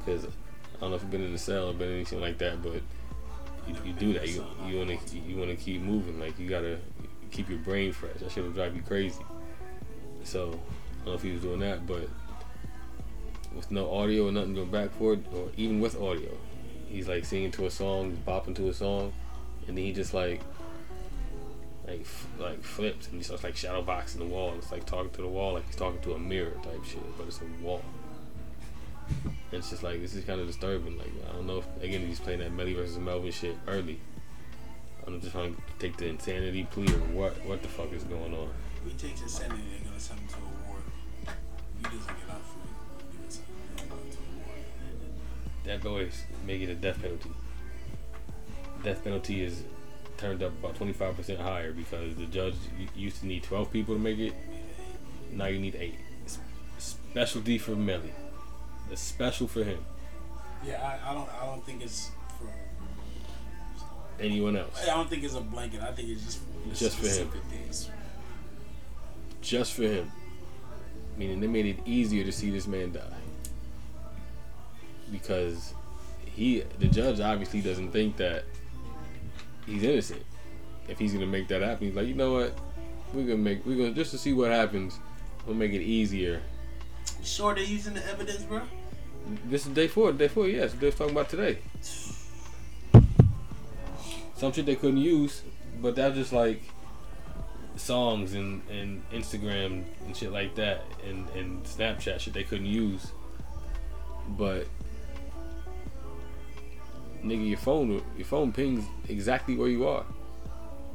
[0.00, 2.60] Because I don't know if you've been in the cell or been anything like that,
[2.60, 2.72] but
[3.68, 4.28] you, you do that.
[4.28, 6.18] You you wanna you wanna keep moving.
[6.18, 6.78] Like you gotta
[7.30, 8.16] keep your brain fresh.
[8.18, 9.22] That shit will drive you crazy.
[10.24, 12.08] So I don't know if he was doing that, but
[13.54, 16.32] with no audio or nothing going back for it, or even with audio,
[16.88, 19.12] he's like singing to a song, bopping to a song,
[19.68, 20.40] and then he just like
[21.86, 24.50] like f- like flips and he starts like shadow boxing the wall.
[24.50, 27.16] and It's like talking to the wall, like he's talking to a mirror type shit,
[27.16, 27.82] but it's a wall.
[29.24, 30.98] And it's just like this is kind of disturbing.
[30.98, 34.00] Like I don't know if again he's playing that Melly versus Melvin shit early.
[35.06, 38.34] I'm just trying to take the insanity plea or what what the fuck is going
[38.34, 38.48] on.
[38.84, 40.82] If he takes insanity, they're gonna send him to a ward.
[41.22, 43.38] If he doesn't get out for it,
[43.76, 44.36] they're gonna to a
[45.76, 45.82] ward.
[45.82, 47.30] that always make it a death penalty.
[48.82, 49.62] Death penalty is
[50.18, 52.54] turned up about 25% higher because the judge
[52.94, 54.34] used to need 12 people to make it.
[55.32, 55.98] Now you need eight.
[56.78, 58.12] Specialty for Melly.
[58.90, 59.78] It's special for him.
[60.64, 61.28] Yeah, I, I don't.
[61.42, 62.48] I don't think it's for.
[64.22, 64.80] Anyone else?
[64.82, 65.80] I don't think it's a blanket.
[65.82, 66.40] I think it's just
[66.74, 67.30] Just for him.
[67.50, 67.90] things.
[69.40, 70.10] Just for him.
[71.16, 73.02] Meaning they made it easier to see this man die.
[75.10, 75.74] Because
[76.24, 78.44] he, the judge obviously doesn't think that
[79.66, 80.22] he's innocent.
[80.88, 82.58] If he's gonna make that happen, he's like, you know what?
[83.12, 84.98] We're gonna make, we're gonna just to see what happens.
[85.46, 86.42] We'll make it easier.
[87.22, 88.62] Sure, they're using the evidence, bro.
[89.46, 90.12] This is day four.
[90.12, 90.72] Day four, yes.
[90.74, 91.58] They're talking about today.
[94.36, 95.42] Some shit they couldn't use,
[95.80, 96.62] but that's just like
[97.76, 103.12] songs and, and Instagram and shit like that and, and Snapchat shit they couldn't use.
[104.28, 104.66] But
[107.26, 110.04] nigga, your phone your phone pings exactly where you are.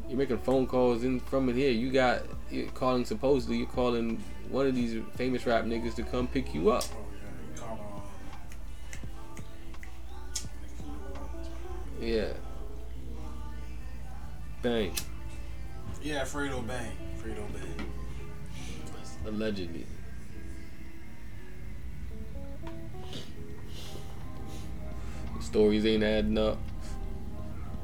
[0.07, 1.71] You're making phone calls in from it here.
[1.71, 6.27] You got you're calling supposedly you're calling one of these famous rap niggas to come
[6.27, 6.83] pick you up.
[6.83, 6.97] Yeah,
[7.55, 8.03] you call,
[12.01, 12.33] Yeah.
[14.61, 14.93] Bang.
[16.03, 16.91] Yeah, Fredo Bang.
[17.19, 17.91] Fredo Bang.
[19.25, 19.85] Allegedly.
[25.51, 26.57] Stories ain't adding up.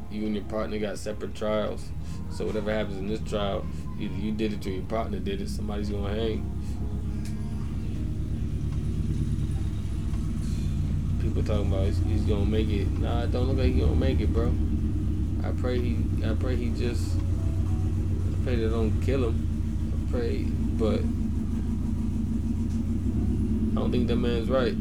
[0.10, 1.90] You and your partner got separate trials.
[2.32, 3.66] So whatever happens in this trial,
[4.00, 5.50] either you did it or your partner did it.
[5.50, 6.50] Somebody's gonna hang.
[11.22, 12.88] People talking about he's, he's gonna make it.
[12.88, 14.54] Nah, it don't look like he gonna make it, bro.
[15.44, 15.98] I pray he.
[16.24, 17.18] I pray he just.
[17.18, 20.08] I pray they don't kill him.
[20.08, 20.44] I pray,
[20.80, 21.02] but
[23.78, 24.72] I don't think that man's right.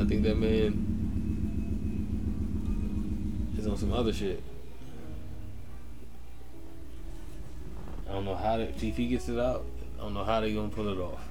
[0.00, 0.83] I think that man
[3.66, 4.42] on some other shit.
[8.08, 9.64] I don't know how to, if he gets it out.
[9.98, 11.26] I don't know how they gonna pull it off.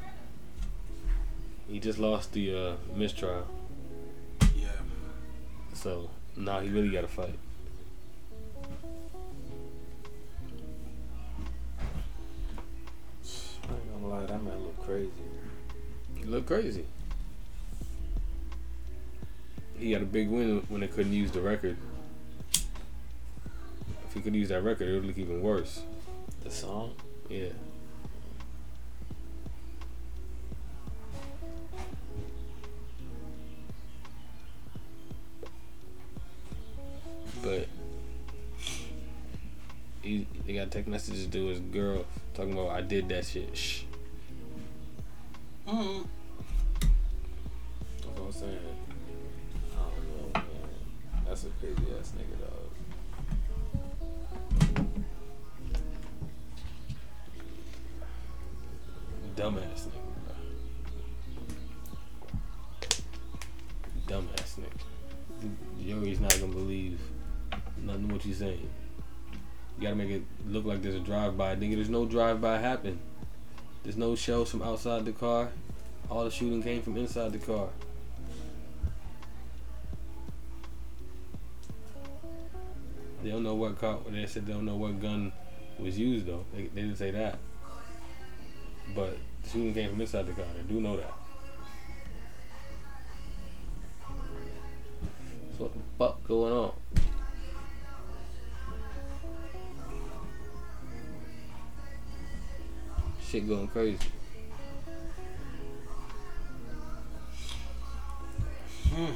[1.67, 3.47] He just lost the uh, mistrial,
[4.55, 4.67] Yeah.
[5.73, 7.37] so now he really got to fight.
[13.69, 15.09] I ain't gonna lie, that man look crazy.
[16.15, 16.85] He look crazy.
[19.77, 21.77] He got a big win when they couldn't use the record.
[24.13, 25.81] If he could use that record, it would look even worse.
[26.43, 26.93] The song?
[27.29, 27.47] Yeah.
[37.41, 37.67] But
[40.03, 43.57] he, they got text messages to his girl talking about I did that shit.
[43.57, 43.81] Shh.
[45.67, 46.03] Mm-hmm.
[47.97, 48.59] That's what I'm saying.
[49.71, 51.25] I don't know, man.
[51.25, 52.62] That's a crazy ass nigga, dog.
[59.35, 60.01] Dumbass nigga.
[64.07, 65.85] Dumbass nigga.
[65.85, 66.99] Jury's not gonna believe
[67.81, 68.69] nothing what you saying.
[69.77, 71.55] You gotta make it look like there's a drive-by.
[71.55, 72.99] Nigga, there's no drive-by happen.
[73.83, 75.49] There's no shells from outside the car.
[76.09, 77.69] All the shooting came from inside the car.
[83.23, 83.99] They don't know what car.
[84.09, 85.31] They said they don't know what gun
[85.79, 86.45] was used though.
[86.53, 87.39] They, they didn't say that.
[88.95, 90.45] But the shooting came from inside the car.
[90.55, 91.13] They do know that.
[95.57, 96.71] So what the fuck going on?
[103.21, 103.97] Shit going crazy.
[108.93, 109.11] Hmm.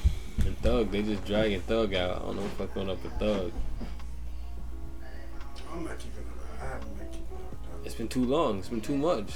[0.45, 2.15] And Thug, they just dragging Thug out.
[2.15, 3.51] I don't know what the fuck going up with Thug.
[5.71, 6.61] I'm not keeping it.
[6.61, 7.85] I haven't been keeping it.
[7.85, 8.57] It's been too long.
[8.57, 9.31] It's been too much.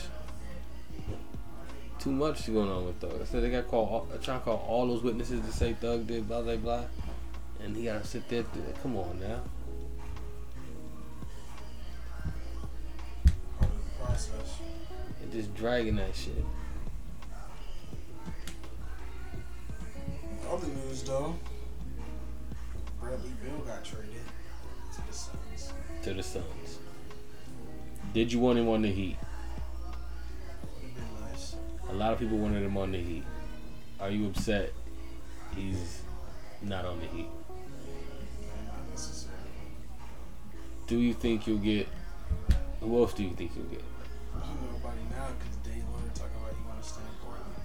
[2.02, 3.22] Too much going on with Thug.
[3.22, 6.08] I said they got call, all- trying to call all those witnesses to say Thug
[6.08, 6.84] did blah blah blah,
[7.64, 8.42] and he gotta sit there.
[8.44, 9.42] th- Come on now.
[13.60, 14.60] Part of the process.
[15.22, 16.44] And just dragging that shit.
[20.50, 21.36] Other news though.
[23.00, 24.10] Bradley Beal got traded
[24.96, 25.74] to the Suns.
[26.04, 26.80] to the Suns.
[28.14, 29.18] Did you want him on the Heat?
[31.92, 33.24] A lot of people wanted him on the Heat.
[34.00, 34.72] Are you upset
[35.56, 36.02] he's
[36.62, 37.28] not on the Heat?
[40.88, 41.90] Do you think you'll get?
[42.80, 43.84] Who else do you think you'll get?
[44.34, 47.56] Nobody now because Dame Lillard talking about he want to stay in Portland.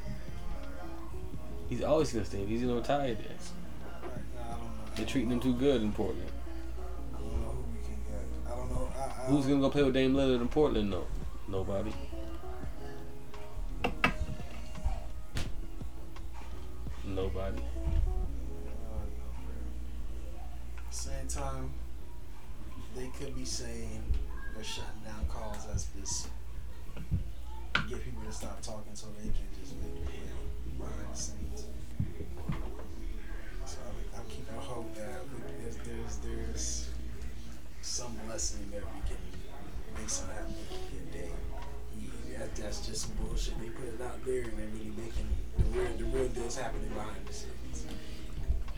[1.69, 2.45] He's always gonna stay.
[2.45, 3.17] He's gonna retire there.
[3.17, 4.69] Right now, I don't know.
[4.97, 6.31] They're treating him too good in Portland.
[7.15, 8.53] I don't know who we can get.
[8.53, 8.89] I don't know.
[8.97, 11.07] I, I Who's gonna go play with Dame Lillard in Portland though?
[11.49, 11.93] Nobody.
[17.07, 17.63] Nobody.
[20.91, 21.71] Same time,
[22.97, 24.03] they could be saying
[24.55, 26.27] they're shutting down calls as this
[27.89, 29.91] get people to stop talking so they can just play
[30.79, 31.67] behind the scenes.
[33.67, 33.79] So
[34.17, 35.21] I'm keeping hope that
[35.63, 36.89] there's there's there's
[37.83, 39.19] some lesson that we can
[39.97, 40.55] make something happen
[40.91, 41.31] with Day.
[41.97, 43.61] He, that, that's just some bullshit.
[43.61, 45.29] They put it out there and they're really making
[45.73, 47.87] the real the real deals happening behind the scenes.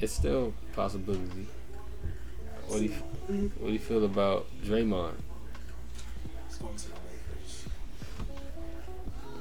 [0.01, 1.47] It's still a possibility.
[2.69, 2.91] What do you
[3.59, 5.15] What do you feel about Draymond?
[6.47, 7.65] It's going to the Lakers.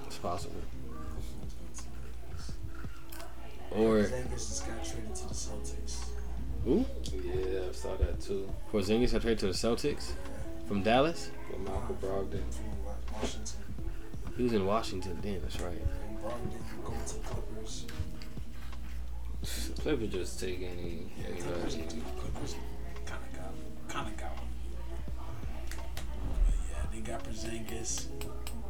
[0.08, 0.62] It's possible.
[3.72, 6.06] Or Porzingis just got traded to the Celtics.
[6.64, 6.86] who?
[7.14, 8.50] Yeah, I saw that too.
[8.72, 10.12] Porzingis got traded to the Celtics
[10.68, 11.32] from Dallas.
[11.52, 12.42] With Michael Brogdon.
[12.54, 13.60] From Wa- Washington.
[14.38, 15.42] He was in Washington then.
[15.42, 15.82] That's right.
[16.18, 17.86] And Brogdon going to Clippers.
[19.82, 22.02] Clippers just take any Clippers, anybody.
[22.20, 22.56] Clippers
[23.06, 23.54] kind of got,
[23.88, 24.38] kind of got.
[26.46, 28.08] But yeah, they got Porzingis.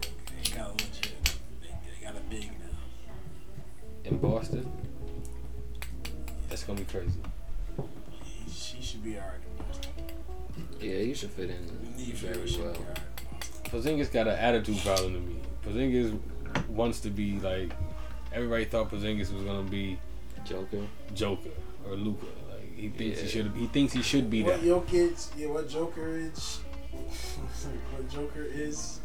[0.02, 1.14] They got legit.
[1.62, 3.16] They, they got a big now.
[4.06, 4.72] In Boston.
[6.50, 7.20] That's gonna be crazy.
[8.24, 9.91] He, she should be alright in Boston.
[10.80, 11.68] Yeah, he should fit in
[11.98, 12.68] should, very well.
[12.70, 13.64] alright in Boston.
[13.64, 15.36] Porzingis got an attitude problem to me.
[15.66, 16.20] Porzingis
[16.70, 17.72] wants to be like
[18.34, 20.00] everybody thought Porzingis was gonna be
[20.45, 20.84] Joker.
[21.14, 21.50] Joker
[21.88, 22.26] or Luka.
[22.50, 23.52] Like he thinks he should.
[23.56, 24.68] He thinks he should be What that.
[24.68, 26.58] Jokic, yeah, what Joker is,
[26.91, 29.00] what Joker is,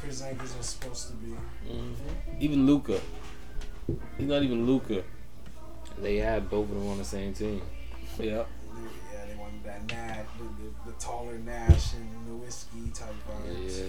[0.00, 1.32] Porzingis was supposed to be.
[1.68, 2.40] Mm-hmm.
[2.40, 3.00] Even Luka.
[4.16, 5.02] He's not even Luka.
[6.00, 7.62] They had both of them on the same team.
[8.18, 8.44] Yeah.
[9.12, 13.78] Yeah, they wanted that Nash, the, the, the taller Nash and the Nowitzki type vibes.
[13.78, 13.84] Yeah,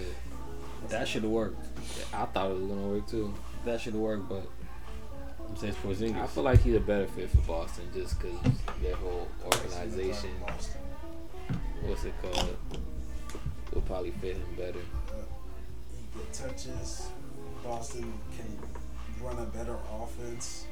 [0.88, 1.62] That should have worked.
[2.12, 3.32] I thought it was gonna work too.
[3.64, 4.46] That should have worked, but
[5.48, 6.20] I'm saying it's Porzingis.
[6.20, 8.36] I feel like he's a better fit for Boston just because
[8.82, 10.30] their whole organization,
[11.82, 12.56] what's it called,
[13.72, 14.78] will probably fit him better.
[15.92, 17.08] He get touches.
[17.62, 18.58] Boston can
[19.24, 20.66] run a better offense.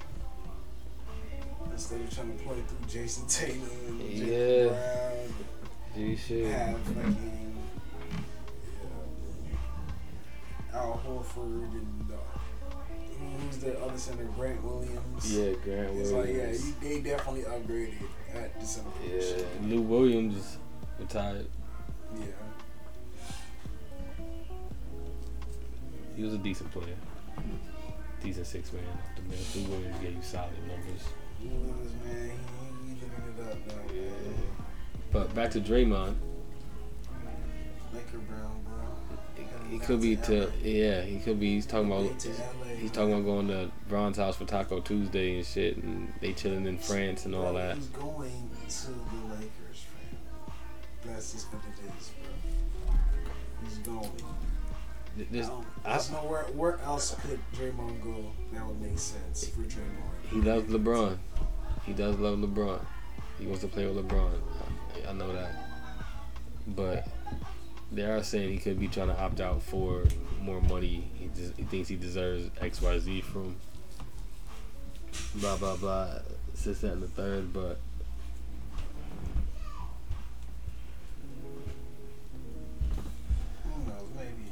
[1.73, 4.25] Instead of trying to play through Jayson Tatum and Yeah.
[4.27, 5.35] Jaylen Brown.
[5.95, 6.47] G shit.
[6.53, 7.57] have fucking
[10.75, 12.39] Al Horford and uh,
[13.41, 15.33] who's the other center, Grant Williams.
[15.37, 16.67] Yeah, Grant It's like yeah, Williams.
[16.69, 17.95] you, they definitely upgraded
[18.35, 18.89] at the center.
[19.07, 19.43] Yeah.
[19.63, 20.59] Lou Williams
[20.99, 21.47] retired.
[22.15, 22.27] Yeah.
[26.17, 26.97] He was a decent player.
[28.23, 28.83] Decent six man.
[29.17, 31.03] The man Lou Williams gave you solid numbers.
[31.41, 32.31] Williams, man,
[32.85, 34.35] he, he living it up now, man.
[35.13, 36.17] But back to Draymond.
[37.95, 38.68] Laker Brown, bro.
[39.71, 41.03] He could be to yeah.
[41.03, 41.55] He could be.
[41.55, 42.11] He's talking about.
[42.79, 46.67] He's talking about going to Bron's house for Taco Tuesday and shit, and they chilling
[46.67, 47.77] in France and all that.
[47.77, 48.31] He's going
[48.69, 50.19] to the Lakers, fam.
[51.05, 52.11] That's just what it is,
[52.87, 52.95] bro.
[53.65, 54.11] He's going.
[55.17, 56.45] Th- This, I don't- There's nowhere.
[56.55, 60.31] Where else could Draymond go that would make sense for Draymond?
[60.31, 61.19] he loves LeBron.
[61.85, 62.81] He does love LeBron.
[63.41, 64.31] He wants to play with LeBron.
[65.07, 65.55] I, I know that.
[66.69, 67.09] But
[67.91, 70.05] they are saying he could be trying to opt out for
[70.41, 71.11] more money.
[71.15, 73.57] He just, he thinks he deserves X Y Z from
[75.37, 76.19] blah blah blah.
[76.65, 77.79] This that and the third, but
[83.65, 84.09] Who knows?
[84.17, 84.51] Maybe.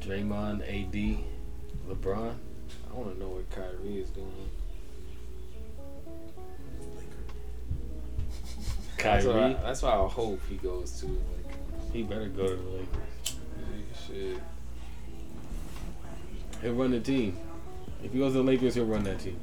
[0.00, 1.18] Draymond, AD,
[1.88, 2.34] LeBron.
[2.90, 4.50] I want to know where Kyrie is going.
[8.98, 11.06] That's why, Kyrie, that's why I hope he goes to.
[11.06, 11.43] Like,
[11.94, 12.88] he better go to the Lakers.
[14.06, 14.38] shit.
[16.60, 17.38] He'll run the team.
[18.02, 19.38] If he goes to the Lakers, he'll run that team.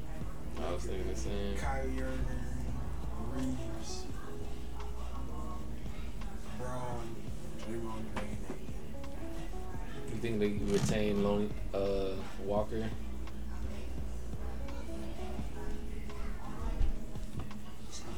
[0.60, 1.56] I was thinking the same.
[1.56, 2.18] Kyrie Irving,
[3.34, 4.04] Reaves,
[6.60, 7.16] Bron,
[7.60, 8.38] Draymond Green.
[10.10, 12.80] You think they can retain Lonnie uh, Walker?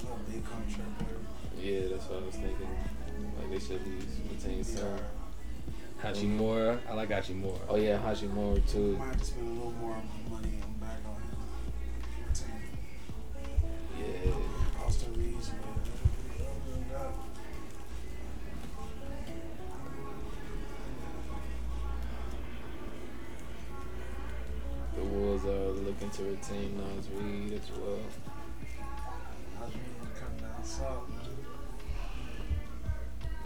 [0.03, 1.03] No big contract.
[1.61, 2.67] Yeah, that's what I was thinking.
[3.39, 3.87] Like they should at
[4.45, 4.99] least retain some.
[6.01, 7.59] Hachimura, I like Hachimura.
[7.69, 8.97] Oh yeah, Hachimura too.
[8.97, 9.95] Might have to spend a little more
[10.29, 11.37] money on back on him.
[13.99, 14.83] Yeah.
[14.85, 17.13] Austin Reaves, but other than that,
[24.95, 27.99] The Wolves are looking to retain Naz Reid as well.
[29.57, 31.22] I was ready to down south, man.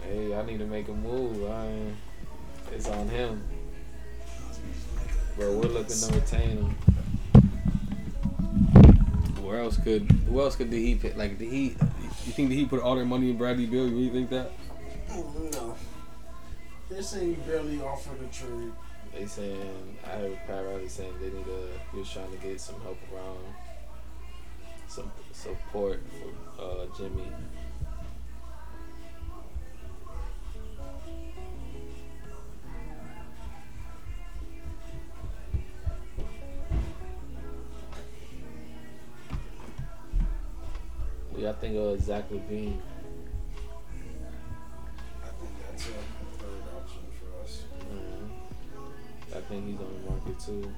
[0.02, 1.50] Hey, I need to make a move.
[1.50, 1.96] I ain't,
[2.72, 3.42] it's on him.
[5.36, 6.70] Bro, we're looking to retain him.
[9.42, 11.16] Where else could who else could the Heat pick?
[11.16, 11.76] Like the Heat,
[12.26, 13.88] you think the Heat put all their money in Bradley Beal?
[13.88, 14.52] You really think that?
[15.52, 15.74] No.
[16.90, 18.72] They're saying you barely offered a trade.
[19.14, 21.68] They saying I heard Pat Riley saying they need to.
[21.92, 23.38] He was trying to get some help around
[24.86, 26.02] some support
[26.56, 27.26] for uh, Jimmy.
[41.48, 42.76] Y'all think of Zach LaVine?
[45.24, 45.92] I think that's a
[46.36, 47.64] third option for us.
[47.90, 49.34] Mm-hmm.
[49.34, 49.78] I think
[50.44, 50.70] too.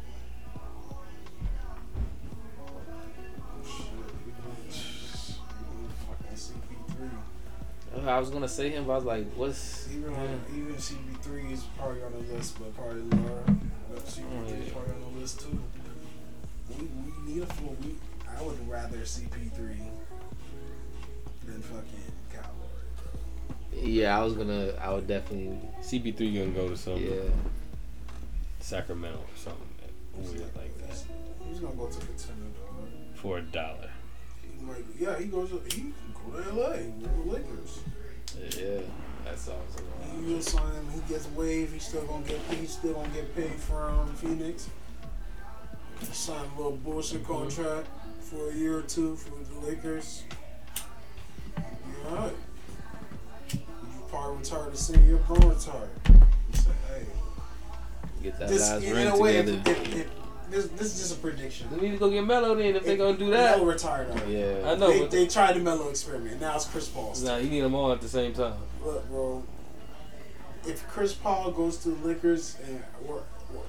[6.07, 7.11] Fucking CP3.
[7.97, 8.09] too.
[8.09, 11.65] I was gonna say him, but I was like, what's Even on, even CP3 is
[11.77, 13.43] probably on the list, but probably lower.
[13.93, 14.73] But CP3 Oh, is yeah.
[14.73, 15.61] probably on the list too.
[16.79, 17.99] We, we need a full week.
[18.39, 19.77] I would rather CP3
[21.47, 23.83] than fucking Cowboy.
[23.83, 24.73] Yeah, I was gonna.
[24.81, 25.59] I would definitely.
[25.83, 27.31] CP3 gonna go to some Yeah.
[28.61, 29.67] Sacramento or something
[30.17, 31.05] weird like that
[31.49, 32.89] He's gonna go to contender dog.
[33.15, 33.91] for a dollar.
[34.43, 35.51] He might, yeah, he goes.
[35.51, 37.81] To, he can go to LA with the Lakers.
[38.57, 38.83] Yeah,
[39.25, 39.77] that sounds.
[40.15, 40.87] He will sign.
[40.95, 41.73] He gets waived.
[41.73, 42.41] He's still gonna get.
[42.51, 44.69] He's still gonna get paid from Phoenix.
[46.13, 47.33] Sign a little bullshit mm-hmm.
[47.33, 47.89] contract
[48.21, 50.23] for a year or two for the Lakers.
[52.03, 52.33] You alright?
[53.53, 53.61] You
[54.09, 55.91] probably retired the same year Bro retired.
[56.09, 57.07] You say, hey,
[58.23, 59.71] Get that this last ring a way, if, together.
[59.71, 60.11] if, if,
[60.51, 61.69] this, this is just a prediction.
[61.71, 63.57] They need to go get Melo then if they're gonna do that.
[63.59, 64.33] Melo retired already.
[64.33, 64.71] yeah.
[64.73, 66.41] I know, They, but they tried the Melo experiment.
[66.41, 67.23] Now it's Chris Paul's.
[67.23, 68.55] nah, you need them all at the same time.
[68.85, 69.45] Look, bro.
[70.67, 73.23] If Chris Paul goes to the Lakers and or,
[73.55, 73.63] or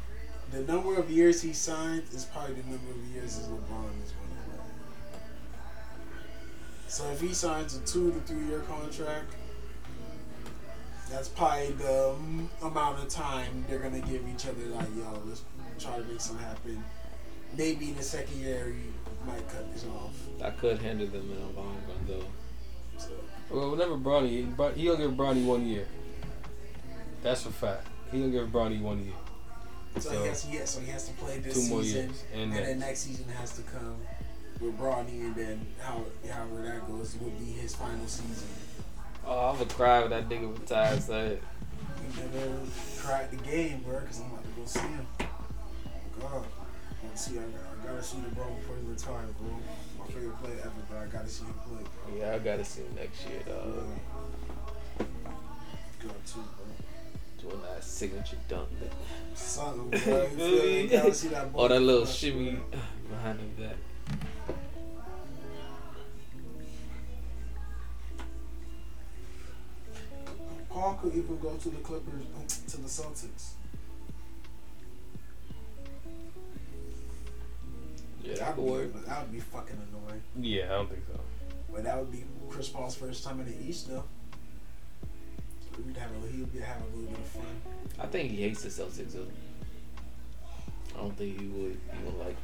[0.52, 4.12] the number of years he signed is probably the number of years as LeBron is
[4.12, 4.21] going to play.
[6.92, 9.34] So if he signs a two to three year contract,
[11.10, 12.14] that's probably the
[12.62, 14.66] amount of time they're gonna give each other.
[14.66, 15.44] Like, yo, let's
[15.80, 16.84] try to make something happen.
[17.58, 18.92] Maybe in the second year you
[19.26, 20.12] might cut this off.
[20.40, 22.26] That could hinder them in the long run, though.
[22.98, 23.12] So
[23.50, 25.88] Well, whenever Bronny, Bron- he'll give Bronny one year.
[27.24, 27.88] That's a fact.
[28.12, 29.14] He'll give Bronny one year.
[29.96, 32.24] So, So, he has, yeah, so he has to play this two more season, years,
[32.34, 32.80] and and, then next.
[32.80, 33.96] next season has to come
[34.62, 38.48] with Bronny, and then how however that goes would be his final season.
[39.26, 41.02] Oh, I would cry when that nigga retired.
[41.02, 41.38] So
[41.98, 42.60] He never
[43.00, 45.08] cracked the game, bro, because I'm about to go see him.
[46.20, 46.46] God,
[47.12, 47.38] I see.
[47.38, 49.50] I, I gotta see the bro before he retires, bro.
[50.00, 51.84] My favorite player ever, but I gotta see him play.
[51.84, 52.18] Bro.
[52.20, 53.86] yeah, I gotta see him next year, dog.
[56.04, 57.50] Got to, bro.
[57.50, 58.70] Doing that signature dunk.
[59.34, 60.22] Something, bro.
[60.24, 60.88] You feel me?
[60.92, 61.48] Gotta see that.
[61.56, 62.12] Oh, that little ball.
[62.12, 62.60] shimmy
[63.10, 63.76] behind the back.
[70.70, 73.52] Paul could even go to the Clippers, um, to the Celtics.
[78.24, 78.94] Yeah, that That could would work.
[78.94, 80.22] be, that would be fucking annoying.
[80.40, 81.20] Yeah, I don't think so.
[81.74, 84.04] But that would be Chris Paul's first time in the East, though.
[85.60, 87.46] So we'd have a, he would have a little bit of fun.
[88.00, 89.14] I think he hates the Celtics.
[89.14, 89.28] Though.
[90.96, 92.36] I don't think he would even like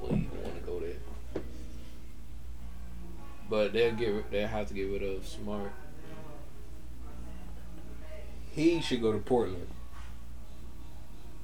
[0.00, 1.42] would even want to go there.
[3.50, 5.72] But they'll get they'll have to get rid of Smart.
[8.54, 9.66] He should go to Portland.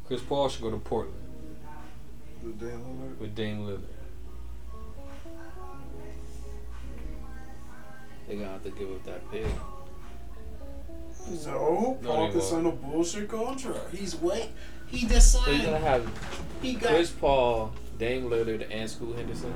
[0.06, 1.14] Chris Paul should go to Portland
[2.42, 3.18] With Dame Lillard.
[3.18, 3.82] with Dame Lillard.
[8.26, 9.46] They're gonna have to give up that pick.
[11.12, 12.42] So No, Paul they won't.
[12.42, 13.94] sign a bullshit contract.
[13.94, 14.50] He's wait.
[14.86, 15.44] He decided.
[15.44, 16.10] So you're gonna have
[16.62, 16.88] He got.
[16.90, 19.52] Chris Paul, Dame Lillard, and Scoot Henderson.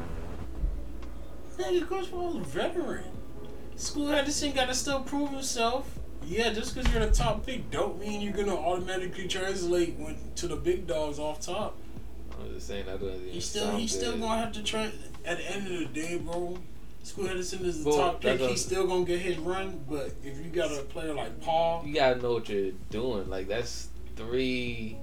[1.58, 3.04] Nigga, Chris Paul's a veteran.
[3.76, 5.98] Scoot Henderson got to still prove himself.
[6.24, 10.46] Yeah, just because you're the top pick, don't mean you're gonna automatically translate when, to
[10.46, 11.76] the big dogs off top.
[12.40, 14.92] I'm just saying that doesn't He's still he's still gonna have to try.
[15.24, 16.58] At the end of the day, bro,
[17.02, 18.40] Scoot Henderson is the top pick.
[18.40, 19.84] He's still gonna get his run.
[19.88, 23.28] But if you got a player like Paul, You gotta know what you're doing.
[23.28, 24.96] Like that's three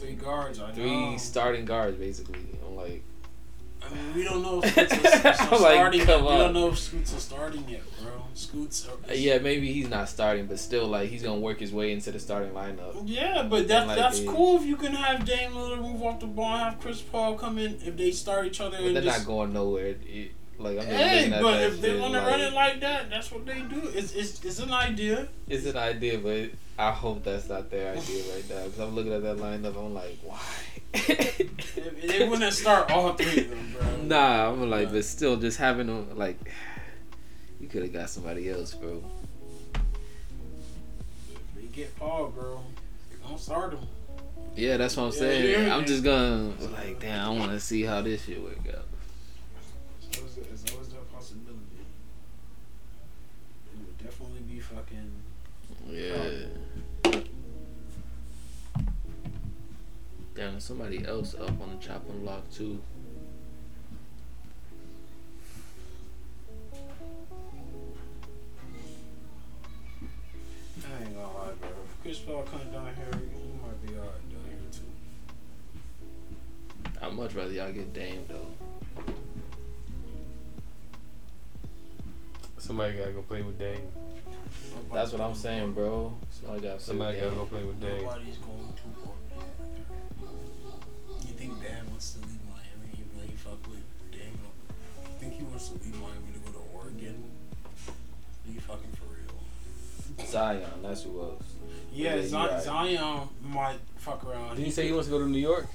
[0.00, 0.58] three guards.
[0.60, 1.16] I three know.
[1.18, 2.40] starting guards basically.
[2.66, 3.02] I'm like
[3.82, 4.92] I mean, we don't know if Scoots
[5.24, 6.00] Like, starting.
[6.00, 6.06] yet.
[6.06, 8.12] come We don't know if Scoots starting yet, bro.
[8.34, 8.86] Scoots.
[8.86, 12.12] Uh, Yeah, maybe he's not starting, but still, like he's gonna work his way into
[12.12, 13.02] the starting lineup.
[13.06, 16.26] Yeah, but that, Like that's cool if you can have Dame Lillard move off the
[16.26, 18.76] ball and have Chris Paul come in if they start each other.
[18.76, 19.96] But and they're just, not going nowhere.
[20.06, 23.30] It- like I'm Hey, but if they want to like, run it like that, that's
[23.32, 23.82] what they do.
[23.94, 25.28] It's it's, it's an idea.
[25.48, 28.64] it's an idea, but I hope that's not their idea right now.
[28.64, 30.40] Because I'm looking at that lineup, I'm like, why?
[30.92, 33.96] They, they wouldn't start all three of them, bro.
[34.02, 36.38] nah, I'm like, but still, just having them like,
[37.60, 39.02] you could have got somebody else, bro.
[41.56, 42.60] They get Paul, bro.
[43.26, 43.86] Don't start them.
[44.56, 45.66] Yeah, that's what I'm Yeah, saying.
[45.66, 48.86] yeah, I'm just gonna like, damn, I want to see how this shit work out.
[50.42, 51.84] It's always, that possibility.
[53.72, 55.12] It would definitely be fucking.
[55.88, 56.46] Yeah.
[60.34, 62.80] Damn, there's somebody else up on the chopping block too.
[70.82, 71.68] I ain't gonna lie, bro.
[71.68, 74.90] If Chris Paul come down here, he might be alright down here too.
[77.02, 78.54] I'd much rather y'all get Dame though.
[82.60, 83.88] Somebody gotta go play with Dame.
[84.92, 86.12] That's what I'm saying, bro.
[86.30, 88.02] Somebody got Somebody gotta go play with Dame.
[88.02, 89.14] Nobody's going too far.
[91.26, 92.94] You think Dan wants to leave Miami?
[92.94, 93.82] He really fuck with
[94.12, 94.38] Dame?
[94.38, 97.24] You think he wants to leave Miami to go to Oregon?
[97.88, 100.26] Are you fucking for real?
[100.26, 101.42] Zion, that's who else.
[101.92, 102.62] Yeah, Yeah, you Zion, right.
[102.62, 104.56] Zion might fuck around.
[104.56, 105.66] Did he say he wants to go to New York?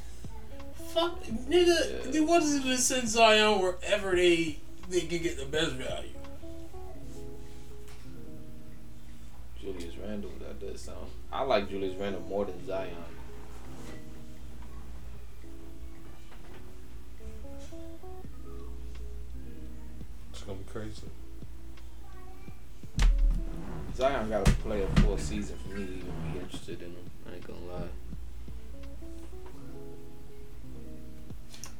[0.94, 2.12] Fuck, nigga.
[2.12, 6.10] They wanted to send Zion wherever they they can get the best value.
[9.66, 11.08] Julius Randle, that does sound.
[11.32, 12.92] I like Julius Randle more than Zion.
[20.32, 21.02] It's gonna be crazy.
[23.96, 27.10] Zion got to play a full season for me to even be interested in him.
[27.28, 27.90] I ain't gonna lie.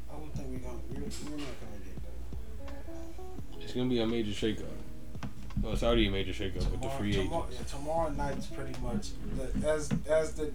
[0.10, 0.80] I don't think we're gonna.
[0.90, 3.62] We're, we're not gonna get that.
[3.62, 4.85] It's gonna be a major shakeup.
[5.62, 7.26] Well, it's already a major shakeup with the Tomorrow, free agents.
[7.30, 10.52] tomorrow, yeah, tomorrow night's pretty much the, as as the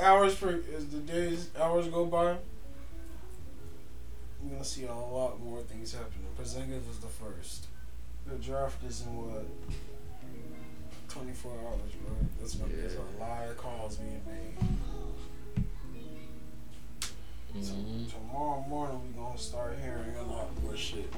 [0.00, 2.36] hours for as the days hours go by.
[4.42, 6.26] We're gonna see a lot more things happening.
[6.38, 7.66] Porzingis was the first.
[8.26, 9.44] The draft is in what?
[11.08, 12.14] Twenty four hours, bro.
[12.40, 14.56] That's gonna there's a lot of calls being made.
[17.64, 18.08] So Mhm.
[18.10, 21.12] tomorrow morning we gonna start hearing a lot more shit.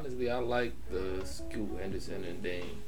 [0.00, 2.82] Honestly, I like the Scoot Henderson and Dame.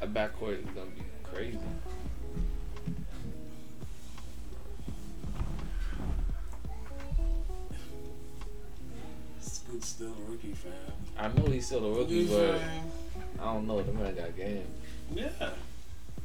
[0.00, 1.56] That backcourt is gonna be crazy.
[9.40, 10.72] Scoot's still a rookie, fam.
[11.16, 12.60] I know he's still a rookie, but?
[13.40, 13.80] I don't know.
[13.80, 14.66] The man got game.
[15.14, 15.28] Yeah,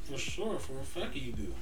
[0.06, 0.58] for sure.
[0.58, 1.54] For a fact, you do.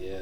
[0.00, 0.20] Yeah,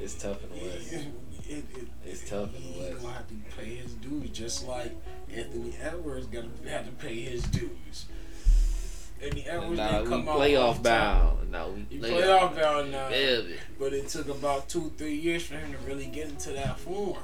[0.00, 0.92] it's tough in the West.
[0.92, 1.06] It,
[1.48, 2.92] it, it, It's tough in the West.
[2.92, 4.92] He's gonna have to pay his dues, just like
[5.34, 8.06] Anthony Edwards gonna have to pay his dues.
[9.22, 11.50] Anthony Edwards Nah, didn't we come out playoff bound.
[11.50, 13.08] Now we He playoff bound now.
[13.08, 13.56] Baby.
[13.78, 17.18] But it took about two, three years for him to really get into that form.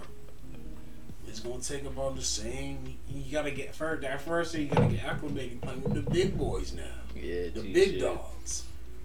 [1.29, 2.97] It's gonna take about the same.
[3.09, 4.03] You gotta get first.
[4.03, 6.83] That first you gotta get acclimated playing with the big boys now.
[7.15, 8.01] Yeah, The G big shit.
[8.01, 8.65] dogs.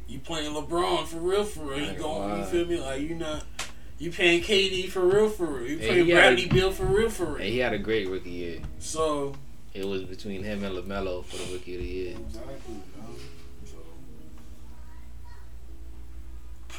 [0.09, 1.91] You playing LeBron for real, for real.
[1.93, 2.79] You going, you feel me?
[2.81, 3.43] Like you not.
[3.99, 5.67] You paying KD for real, for real.
[5.69, 7.35] You he Bradley a- Beal for real, for real.
[7.35, 8.59] And he had a great rookie year.
[8.79, 9.35] So
[9.73, 12.15] It was between him and LaMelo for the rookie of the year.
[12.17, 12.75] exactly.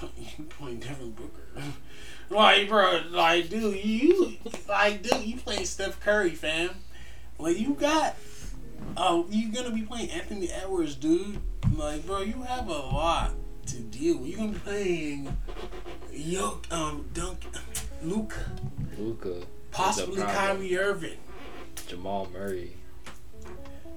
[0.01, 1.63] So you playing Devin Booker.
[2.33, 4.35] Like, bro, like, dude, you,
[4.69, 6.71] like, dude, you playing Steph Curry, fam.
[7.41, 8.15] Like, you got,
[8.97, 11.41] oh, you're gonna be playing Anthony Edwards, dude.
[11.77, 13.33] Like, bro, you have a lot
[13.67, 14.29] to deal with.
[14.29, 15.37] You're gonna be playing,
[16.13, 17.45] yo, um, Dunk,
[18.03, 18.45] Luka,
[18.99, 21.19] Luka, possibly Kyrie Irving.
[21.87, 22.77] Jamal Murray.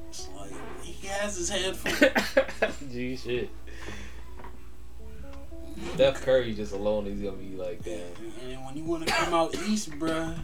[0.10, 2.70] It's like he has his head full.
[2.92, 3.50] G shit.
[5.96, 8.00] Steph Curry just alone is gonna be like damn.
[8.50, 10.36] And when you want to come out east, bruh,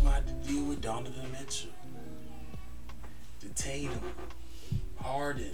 [0.00, 1.70] you have to deal with Donovan Mitchell,
[3.54, 4.00] Tatum,
[5.00, 5.52] Harden,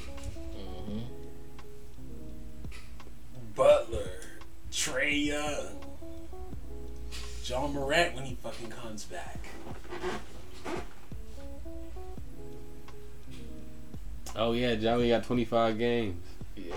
[0.89, 1.01] Mm-hmm.
[3.55, 4.11] Butler,
[4.73, 5.77] Trae Young,
[7.45, 9.39] Ja Morant when he fucking comes back.
[14.37, 16.25] Oh yeah, Johnny got 25 games.
[16.57, 16.73] Yeah.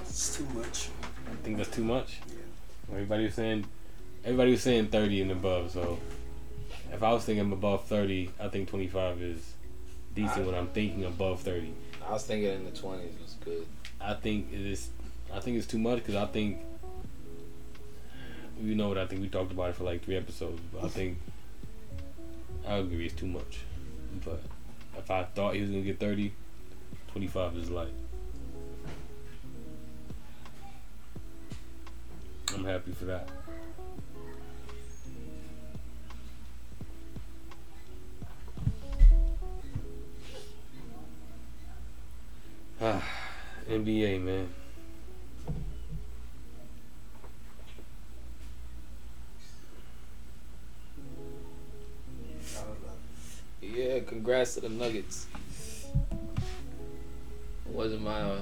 [0.00, 0.88] It's too much.
[1.30, 2.20] I think that's too much.
[2.28, 2.92] Yeah.
[2.92, 3.64] Everybody was saying,
[4.24, 5.70] everybody was saying 30 and above.
[5.70, 5.98] So
[6.92, 9.52] if I was thinking above 30, I think 25 is
[10.16, 10.46] decent.
[10.46, 11.72] when I'm thinking above 30,
[12.06, 13.66] I was thinking in the twenties was good.
[14.00, 14.88] I think it is.
[15.32, 16.60] I think it's too much because I think
[18.60, 19.20] you know what I think.
[19.20, 21.18] We talked about it for like three episodes, but I think
[22.66, 23.60] I agree it's too much.
[24.24, 24.42] But
[24.96, 26.32] if I thought he was gonna get 30,
[27.12, 27.88] 25 is like.
[32.54, 33.28] I'm happy for that.
[43.70, 44.48] NBA man.
[53.62, 55.26] Yeah, congrats to the Nuggets.
[57.66, 58.40] It wasn't my uh,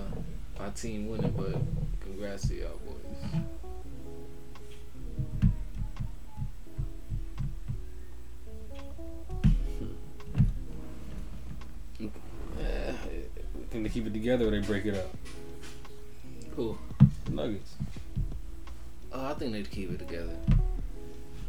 [0.59, 1.55] my team winning, but
[2.01, 3.45] congrats to y'all boys.
[13.83, 15.11] Keep it together or they break it up?
[16.55, 16.79] Who?
[17.31, 17.75] Nuggets.
[19.13, 20.37] Oh, I think they'd keep it together.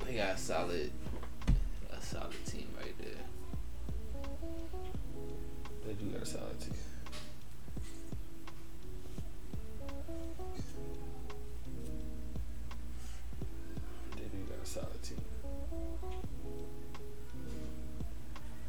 [0.05, 0.91] They got a solid,
[1.91, 3.11] a solid team right there.
[5.85, 6.73] They do got a solid team.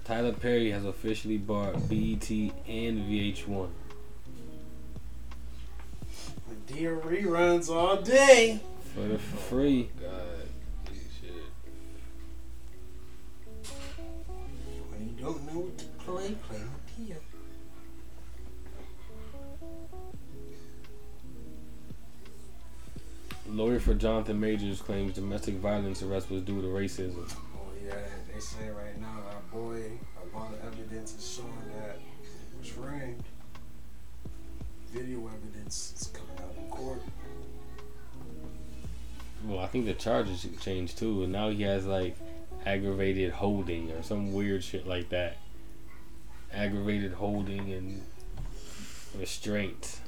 [0.07, 3.69] Tyler Perry has officially bought BET and VH1.
[6.49, 8.61] The Dear reruns all day.
[8.95, 9.91] For the free.
[9.99, 11.51] Oh, God, you should.
[14.93, 17.17] When you don't know what to play, play Nokia.
[23.49, 27.29] Lawyer for Jonathan Majors claims domestic violence arrest was due to racism.
[27.57, 27.95] Oh yeah,
[28.37, 33.15] they say right now our boy, a lot of evidence is showing that it was.
[34.93, 37.01] Video evidence is coming out in court.
[39.47, 42.15] Well, I think the charges should change too, and now he has like
[42.67, 45.39] aggravated holding or some weird shit like that.
[46.53, 48.03] Aggravated holding and
[49.19, 49.99] restraint.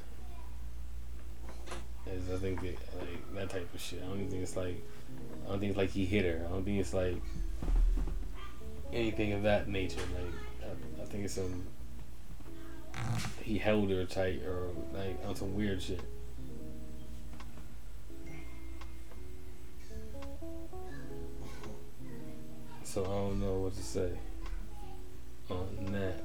[2.07, 4.03] Is I think it, like that type of shit.
[4.03, 4.83] I don't think it's like
[5.47, 6.45] I don't think it's like he hit her.
[6.47, 7.16] I don't think it's like
[8.93, 10.01] anything of that nature.
[10.14, 11.66] Like I, I think it's some
[13.43, 16.01] he held her tight or like on some weird shit.
[22.84, 24.11] So I don't know what to say
[25.51, 26.22] on that.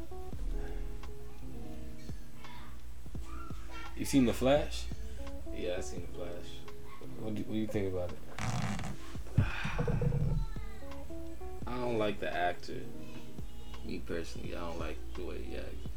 [3.95, 4.86] You seen the Flash?
[5.55, 6.30] Yeah, I seen the Flash.
[7.20, 8.92] What do, what do you think about it?
[11.74, 12.82] I don't like the actor.
[13.84, 15.89] Me personally, I don't like the way he acts.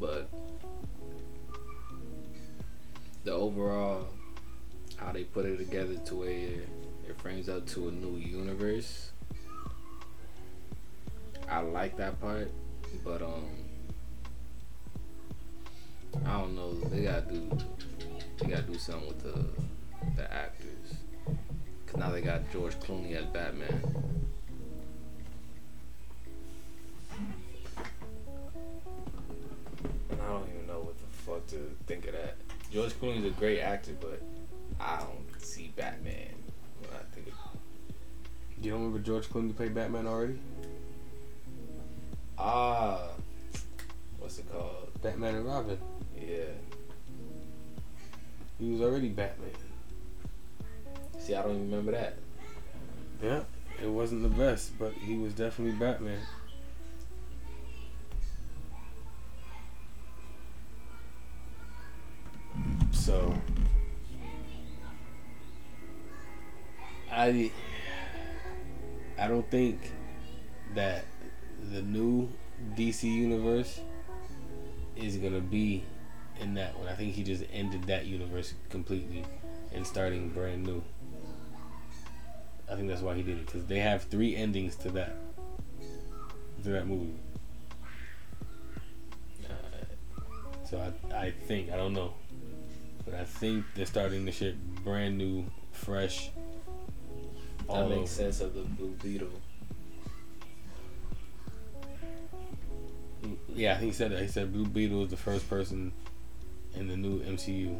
[0.00, 0.28] But
[3.22, 4.08] the overall,
[4.96, 9.12] how they put it together to where it frames up to a new universe.
[11.48, 12.50] I like that part,
[13.04, 13.44] but um,
[16.26, 16.74] I don't know.
[16.74, 17.58] They gotta do,
[18.38, 19.44] they gotta do something with the
[20.16, 20.94] the actors.
[21.86, 23.80] Cause now they got George Clooney as Batman.
[31.50, 32.36] To think of that.
[32.72, 34.22] George Clooney's a great actor, but
[34.80, 36.34] I don't see Batman
[36.80, 37.34] when I think of
[38.62, 40.38] You don't remember George Clooney played Batman already?
[42.38, 43.08] Ah,
[44.18, 44.90] what's it called?
[45.02, 45.78] Batman and Robin.
[46.16, 46.44] Yeah.
[48.58, 49.50] He was already Batman.
[51.18, 52.16] See, I don't even remember that.
[53.22, 53.40] Yeah,
[53.82, 56.18] it wasn't the best, but he was definitely Batman.
[63.00, 63.34] So,
[67.10, 67.50] I
[69.18, 69.78] I don't think
[70.74, 71.04] that
[71.72, 72.28] the new
[72.76, 73.80] DC universe
[74.96, 75.82] is gonna be
[76.40, 76.88] in that one.
[76.88, 79.24] I think he just ended that universe completely
[79.72, 80.82] and starting brand new.
[82.70, 85.16] I think that's why he did it because they have three endings to that
[86.62, 87.14] to that movie.
[89.44, 89.52] Uh,
[90.64, 90.78] so
[91.12, 92.14] I I think I don't know,
[93.04, 96.30] but I think they're starting the shit brand new, fresh.
[97.68, 98.06] That makes over.
[98.06, 99.28] sense of the Blue Beetle.
[103.54, 104.20] Yeah, I think he said that.
[104.20, 105.92] He said Blue Beetle is the first person
[106.74, 107.76] in the new MCU,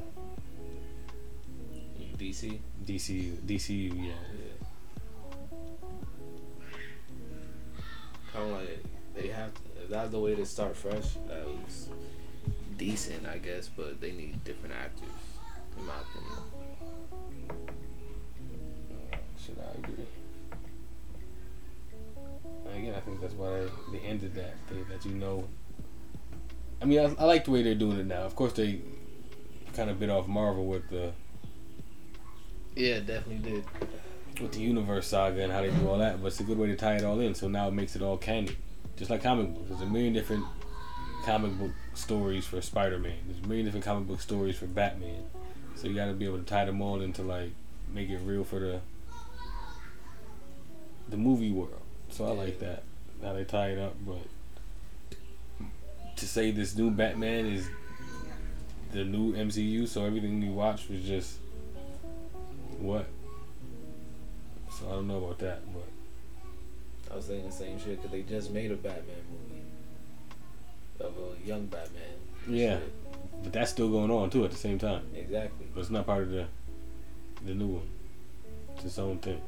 [2.18, 2.58] DC.
[2.84, 4.06] DCU, DCU.
[4.06, 4.12] Yeah.
[8.32, 9.52] Kind of like they have.
[9.54, 11.88] To, if that's the way to start fresh, that was
[12.80, 13.68] decent, I guess.
[13.68, 15.08] But they need different actors,
[15.78, 17.60] in my opinion.
[19.44, 20.04] Should I agree?
[22.66, 23.68] And again, I think that's why they,
[23.98, 24.54] they ended that.
[24.68, 25.44] They, that you know.
[26.82, 28.22] I mean, I, I like the way they're doing it now.
[28.22, 28.80] Of course, they
[29.74, 31.12] kind of bit off Marvel with the
[32.74, 33.64] Yeah, definitely did.
[34.40, 36.68] with the universe saga and how they do all that, but it's a good way
[36.68, 37.34] to tie it all in.
[37.34, 38.56] So now it makes it all canon,
[38.96, 39.68] just like comic books.
[39.68, 40.44] There's a million different
[41.24, 41.70] comic book
[42.00, 43.16] stories for Spider-Man.
[43.26, 45.24] There's a million different comic book stories for Batman.
[45.76, 47.50] So you got to be able to tie them all into like
[47.92, 48.80] make it real for the
[51.08, 51.80] the movie world.
[52.10, 52.82] So I like that
[53.22, 53.94] how they tie it up.
[54.06, 54.26] But
[56.16, 57.68] to say this new Batman is
[58.92, 61.38] the new MCU, so everything we watched was just
[62.78, 63.06] what.
[64.78, 65.86] So I don't know about that, but
[67.12, 69.49] I was saying the same shit because they just made a Batman movie
[71.00, 72.02] of a young Batman.
[72.48, 72.78] Yeah.
[72.78, 72.92] Shit.
[73.42, 75.02] But that's still going on too at the same time.
[75.14, 75.66] Exactly.
[75.74, 76.46] But it's not part of the
[77.44, 77.88] the new one.
[78.76, 79.40] It's its own thing.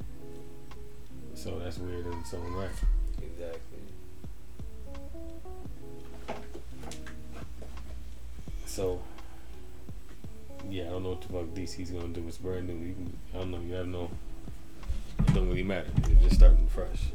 [1.35, 2.71] So that's weird in its own right.
[3.21, 3.79] Exactly.
[8.67, 9.01] So
[10.71, 12.25] yeah, I don't know what the fuck DC's gonna do.
[12.27, 12.75] It's brand new.
[12.75, 13.61] You can, I don't know.
[13.61, 14.11] You have no.
[15.19, 15.89] It don't really matter.
[16.09, 17.11] You're just starting fresh.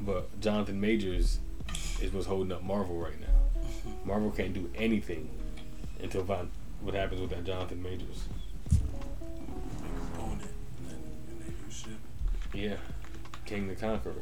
[0.00, 1.38] But Jonathan Majors
[2.00, 3.26] is what's holding up Marvel right now.
[3.26, 4.08] Mm-hmm.
[4.08, 5.28] Marvel can't do anything
[6.02, 8.24] until what happens with that Jonathan Majors.
[10.18, 10.54] Own it.
[10.78, 11.92] And, then, and they do shit.
[12.52, 12.76] Yeah,
[13.44, 14.14] Kang the Conqueror.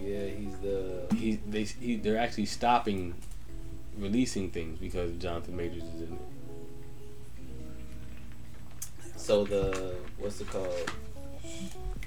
[0.00, 1.06] Yeah, he's the.
[1.14, 3.14] He they he, they're actually stopping
[3.98, 6.20] releasing things because Jonathan Majors is in it.
[9.16, 10.90] So the what's it called?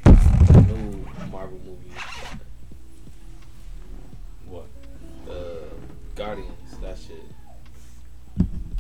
[0.06, 1.92] The new Marvel movie?
[5.26, 5.60] The
[6.16, 6.78] Guardians.
[6.82, 7.24] That shit.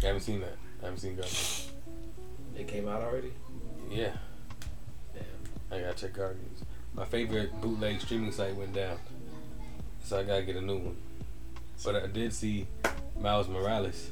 [0.01, 0.57] I haven't seen that.
[0.81, 1.71] I haven't seen Guardians.
[2.57, 3.31] It came out already.
[3.89, 4.11] Yeah,
[5.13, 5.23] Damn.
[5.71, 6.63] I gotta check Guardians.
[6.93, 8.97] My favorite bootleg streaming site went down,
[10.03, 10.97] so I gotta get a new one.
[11.83, 12.67] But I did see
[13.19, 14.11] Miles Morales.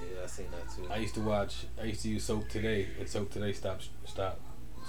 [0.00, 0.92] Yeah, I seen that too.
[0.92, 1.66] I used to watch.
[1.80, 4.40] I used to use Soap2Day, and Soap2Day stopped stop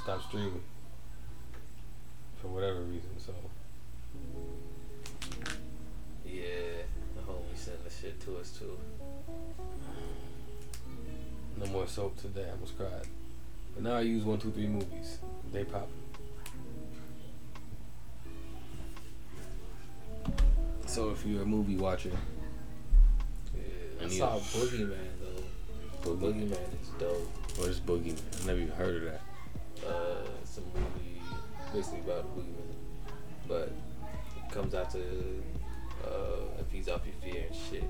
[0.04, 0.62] stop streaming
[11.96, 12.48] Soap2Day.
[12.48, 13.08] I almost cried.
[13.74, 15.20] But now I use one two three movies.
[15.52, 15.88] They pop.
[20.88, 22.12] So if you're a movie watcher,
[23.56, 23.62] Yeah,
[24.02, 26.10] I, I saw a- Boogeyman though.
[26.12, 26.20] Boogie,
[26.50, 27.28] Boogeyman is dope.
[27.58, 28.22] what is Boogeyman?
[28.40, 29.22] I've never even heard of that.
[29.88, 31.22] Uh, it's a movie
[31.74, 32.76] basically about boogeyman,
[33.48, 33.72] but
[34.38, 35.00] it comes out to
[36.06, 37.84] uh, it feeds off your fear and shit.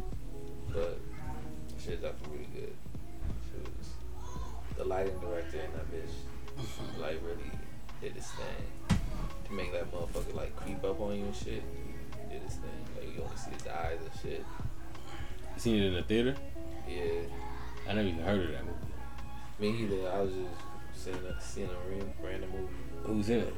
[0.73, 0.99] But
[1.83, 2.73] shit's actually really good.
[4.75, 6.11] Shit was, the lighting director and that bitch
[6.57, 7.01] mm-hmm.
[7.01, 7.51] like really
[8.01, 8.99] did his thing
[9.45, 11.63] to make that motherfucker like creep up on you and shit.
[12.29, 12.85] Did his thing.
[12.97, 14.45] Like you only see his eyes and shit.
[15.55, 16.35] You seen it in the theater?
[16.87, 17.21] Yeah.
[17.87, 18.77] I never even heard of that movie.
[19.59, 20.09] Me either.
[20.09, 22.73] I was just seeing a, seeing a ran- random movie.
[23.03, 23.53] Who's in it?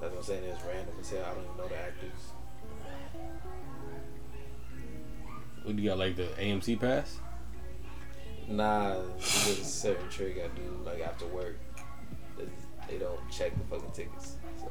[0.00, 0.44] That's what I'm saying.
[0.44, 1.24] It's random as hell.
[1.24, 2.10] I don't even know the actors.
[5.62, 7.18] What do you got like the AMC pass?
[8.48, 11.58] Nah, there's a certain trick I do like after work.
[12.36, 12.44] They,
[12.88, 14.70] they don't check the fucking tickets, so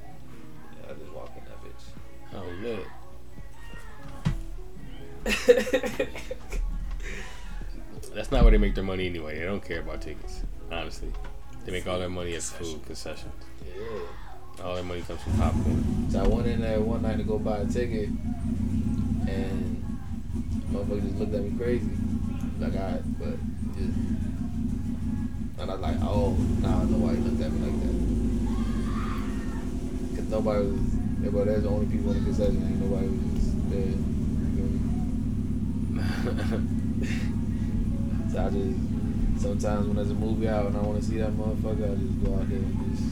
[0.00, 1.84] yeah, I just walk in that bitch.
[2.34, 2.86] Oh look.
[8.14, 9.38] That's not where they make their money anyway.
[9.38, 10.42] They don't care about tickets.
[10.70, 11.12] Honestly,
[11.64, 13.32] they make all their money at food concessions.
[13.66, 14.64] Yeah.
[14.64, 16.08] All their money comes from popcorn.
[16.10, 18.08] So I went in there one night to go buy a ticket,
[19.28, 19.84] and
[20.70, 21.90] motherfucker just looked at me crazy.
[22.72, 23.36] I, but
[23.76, 23.98] just,
[25.58, 27.94] and I like, oh, now I know why he looked at me like that.
[30.16, 30.80] Cause nobody was,
[31.18, 32.62] everybody there's the only people in the concession.
[32.64, 33.92] Ain't nobody was just there.
[33.92, 34.80] You me?
[38.34, 38.80] So I just
[39.40, 42.24] sometimes when there's a movie out and I want to see that motherfucker, I just
[42.24, 43.04] go out there and just.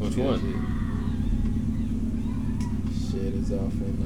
[0.00, 0.40] Which one?
[3.02, 3.96] Shit, shit is off in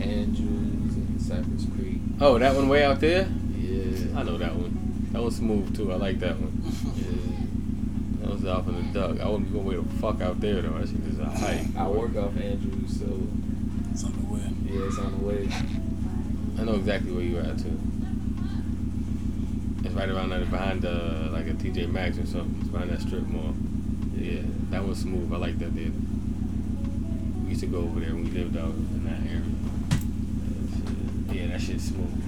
[0.00, 0.73] uh, Andrews and
[1.28, 1.98] Cypress Creek.
[2.20, 3.26] Oh, that one way out there?
[3.58, 4.18] Yeah.
[4.18, 5.08] I know that one.
[5.12, 5.92] That one's smooth too.
[5.92, 6.52] I like that one.
[6.96, 8.26] yeah.
[8.26, 9.20] That was off in the duck.
[9.20, 10.78] I wouldn't be going way the fuck out there though.
[10.78, 11.76] That shit is a hike.
[11.76, 13.06] I work off Andrews, so
[13.92, 14.50] It's on the way.
[14.66, 15.48] yeah, it's on the way.
[16.58, 17.78] I know exactly where you at too.
[19.84, 22.56] It's right around there behind the like a TJ Maxx or something.
[22.60, 23.54] It's behind that strip mall.
[24.16, 25.32] Yeah, that was smooth.
[25.32, 25.90] I like that there.
[27.44, 29.42] We used to go over there when we lived out in that area.
[31.34, 32.22] Yeah, that shit's smooth.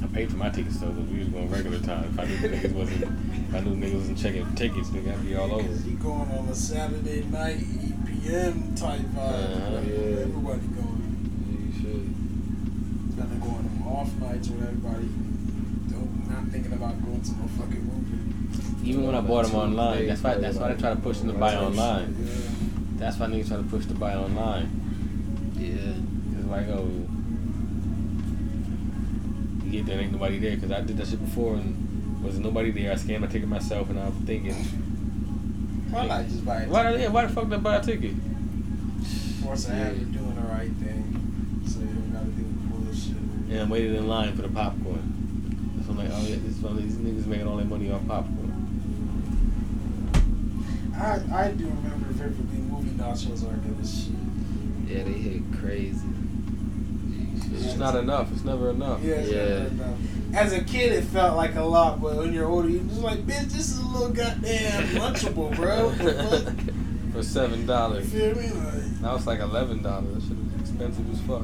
[0.00, 2.04] I paid for my tickets though, because we was going regular time.
[2.04, 5.34] If I knew niggas wasn't, if I knew niggas wasn't checking tickets, nigga, I'd be
[5.34, 5.66] all over.
[5.66, 8.74] Cause you going on a Saturday night, 8 p.m.
[8.76, 9.16] type vibe.
[9.16, 9.80] Uh-huh.
[9.86, 10.22] Yeah.
[10.22, 11.02] Everybody going.
[11.50, 12.14] You should.
[13.18, 15.08] Then they go on them off nights where everybody
[15.90, 18.88] don't, not thinking about going to no fucking movie.
[18.88, 21.32] Even when I bought them online, that's why that's why they try to push them
[21.32, 22.14] to buy online.
[22.98, 24.87] That's why niggas try to push to buy online.
[26.48, 26.56] Yeah.
[26.56, 26.88] Cause like, oh,
[29.64, 30.56] you get there, ain't nobody there.
[30.56, 32.92] Cause I did that shit before and wasn't nobody there.
[32.92, 34.54] I scanned my ticket myself, and I was thinking,
[35.90, 36.68] Why not just buy it?
[36.68, 38.12] why, yeah, why the fuck did I buy a ticket?
[39.42, 43.16] Force to have you doing the right thing, so you don't gotta do the bullshit.
[43.50, 45.82] And I waited in line for the popcorn.
[45.84, 47.90] So I'm like, oh yeah, this is one of these niggas making all their money
[47.90, 48.54] off popcorn.
[50.96, 54.14] I I do remember vividly movie nachos are good as shit.
[54.88, 56.00] Yeah, they hit crazy.
[57.58, 58.30] It's just not enough.
[58.32, 59.02] It's never enough.
[59.02, 59.34] Yeah, Yeah.
[59.48, 59.98] never enough.
[60.34, 63.26] As a kid, it felt like a lot, but when you're older, you're just like,
[63.26, 65.88] bitch, this is a little goddamn lunchable, bro.
[65.88, 66.74] What the fuck?
[67.14, 68.08] For seven You dollars.
[68.12, 68.48] feel me?
[68.50, 70.14] Like, Now it's like eleven dollars.
[70.14, 71.42] That shit is expensive as fuck.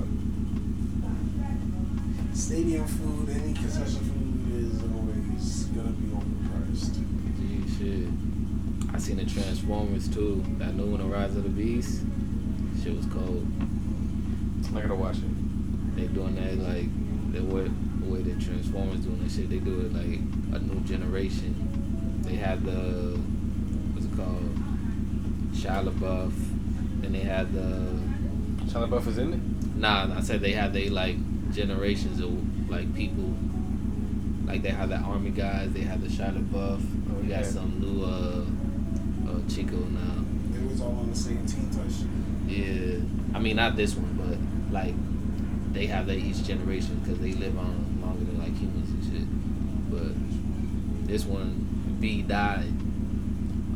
[2.35, 6.95] stadium food, any concession food is always gonna be overpriced.
[7.39, 8.09] Gee, shit.
[8.95, 10.45] I seen the Transformers too.
[10.59, 12.03] That new one, The Rise of the Beast.
[12.83, 13.47] Shit was cold.
[14.77, 15.23] I gotta watch it.
[15.97, 17.71] They doing that like the way
[18.01, 19.49] the way the Transformers doing that shit.
[19.49, 20.19] They do it like
[20.55, 22.23] a new generation.
[22.23, 23.19] They have the
[23.93, 24.55] what's it called?
[25.53, 26.33] Shia LaBeouf.
[27.01, 27.99] Then they had the
[28.67, 29.77] Shia LaBeouf is in it.
[29.77, 31.17] Nah, I said they have they like
[31.53, 33.35] generations of like people.
[34.47, 37.23] Like they have the army guys, they have the Shia LaBeouf.
[37.23, 38.45] We got some new uh,
[39.31, 40.25] uh Chico now.
[40.55, 42.09] It was all on the same team type shit.
[42.47, 43.01] Yeah,
[43.35, 44.95] I mean not this one, but like
[45.75, 49.27] they have that each generation because they live on longer than like humans and shit.
[49.91, 52.73] But this one, B died.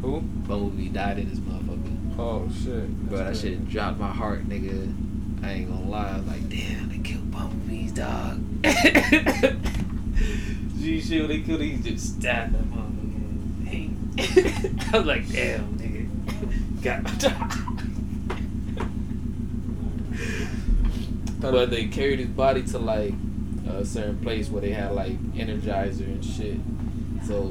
[0.03, 0.20] Who?
[0.20, 2.18] Bumblebee died in this motherfucker.
[2.18, 2.88] Oh shit.
[3.09, 4.94] Bro, that That's shit dropped my heart, nigga.
[5.42, 6.11] I ain't gonna lie.
[6.11, 8.40] I was like, damn, they killed Bumblebee's dog.
[10.80, 12.88] Gee, shit, when they killed he just stabbed that motherfucker.
[14.94, 16.09] I was like, damn, nigga.
[16.82, 17.68] Got my dog.
[21.41, 23.14] But they carried his body to like
[23.68, 26.59] a certain place where they had like energizer and shit.
[27.26, 27.43] So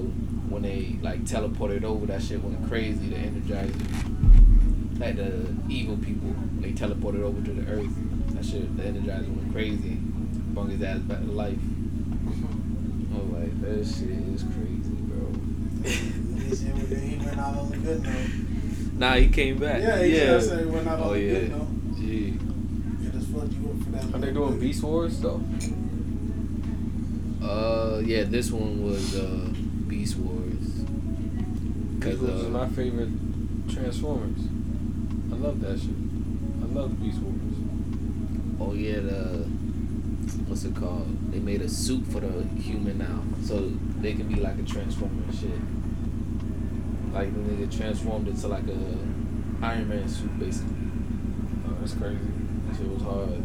[0.50, 3.10] when they like teleported over, that shit went crazy.
[3.10, 7.92] The energizer, like the evil people, they teleported over to the earth.
[8.36, 9.98] That shit, the energizer went crazy.
[10.54, 11.54] Brought his ass back to life.
[11.58, 13.16] Mm-hmm.
[13.16, 15.34] I was like, that shit is crazy, bro.
[15.84, 18.30] He said he went out on the good note.
[18.94, 19.82] Nah, he came back.
[19.82, 20.40] Yeah, he yeah.
[20.40, 21.32] said he went out on Oh the yeah.
[21.34, 21.68] good note.
[21.98, 22.38] Gee.
[23.06, 23.87] It just fucked you up for that.
[24.14, 24.60] Are they doing.
[24.60, 25.42] Beast Wars though?
[27.42, 29.50] Uh, yeah, this one was uh
[29.88, 30.48] Beast Wars.
[30.58, 33.10] Beast Cause Wars is uh, my favorite
[33.70, 34.40] Transformers.
[35.32, 35.90] I love that shit.
[36.62, 37.38] I love Beast Wars.
[38.60, 39.46] oh yeah, the
[40.48, 41.32] what's it called?
[41.32, 45.24] They made a suit for the human now, so they can be like a transformer
[45.24, 45.50] and shit.
[47.14, 50.76] Like the nigga transformed into like a Iron Man suit basically.
[51.68, 52.20] Oh, that's crazy.
[52.68, 53.44] That shit was hard.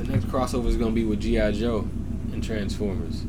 [0.00, 1.86] The next crossover is gonna be with GI Joe
[2.32, 3.20] and Transformers.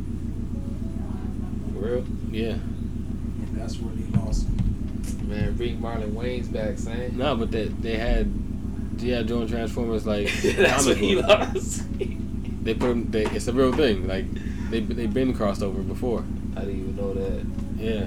[1.74, 2.06] For real?
[2.32, 2.54] Yeah.
[2.54, 5.28] And that's where they lost him.
[5.28, 7.18] Man, bring Marlon Wayans back, son.
[7.18, 8.32] No, but they they had
[8.98, 11.84] GI Joe and Transformers like That's what he lost.
[12.64, 13.12] They put them.
[13.12, 14.08] They, it's a real thing.
[14.08, 14.26] Like
[14.70, 16.24] they they've been crossed over before.
[16.56, 17.46] I didn't even know that.
[17.76, 18.04] Yeah.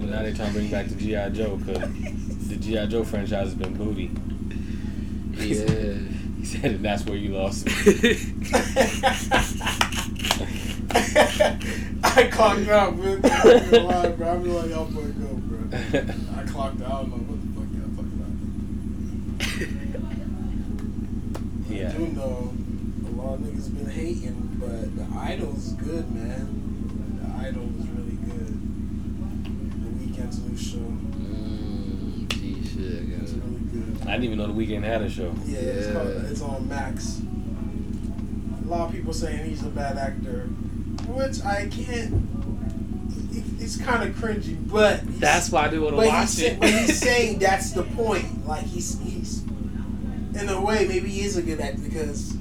[0.00, 3.48] And now they're trying to bring back the GI Joe because the GI Joe franchise
[3.48, 4.10] has been booty.
[5.32, 5.94] Yeah.
[6.42, 7.68] He said that's where you lost.
[12.04, 13.20] I clocked out, man.
[13.22, 14.34] I'm gonna lie, bro.
[14.34, 15.58] I be like, y'all boy go, bro.
[15.70, 16.90] I clocked out.
[16.90, 18.34] I don't know what the fuck y'all talking about.
[21.70, 21.90] Yeah.
[21.90, 22.52] I do know
[23.06, 27.20] a lot of niggas been hating, but the idol's good, man.
[27.22, 28.52] The idol was really good.
[29.80, 30.90] The Weeknd's new show.
[31.22, 33.21] Mm, gee, shit.
[34.06, 34.08] I It's gotta- really good.
[34.08, 35.34] I didn't even know the Weeknd had a show.
[35.46, 37.20] Yeah, It's, called, it's on Max.
[38.64, 40.42] A lot of people saying he's a bad actor,
[41.08, 42.14] which I can't.
[43.32, 46.40] it- It's kind of cringy, but That's why I didn't want to but watch he's,
[46.40, 46.60] it.
[46.60, 48.46] but he's saying that's the point.
[48.46, 49.42] Like he's he's
[50.34, 52.34] in a way maybe he is a good actor because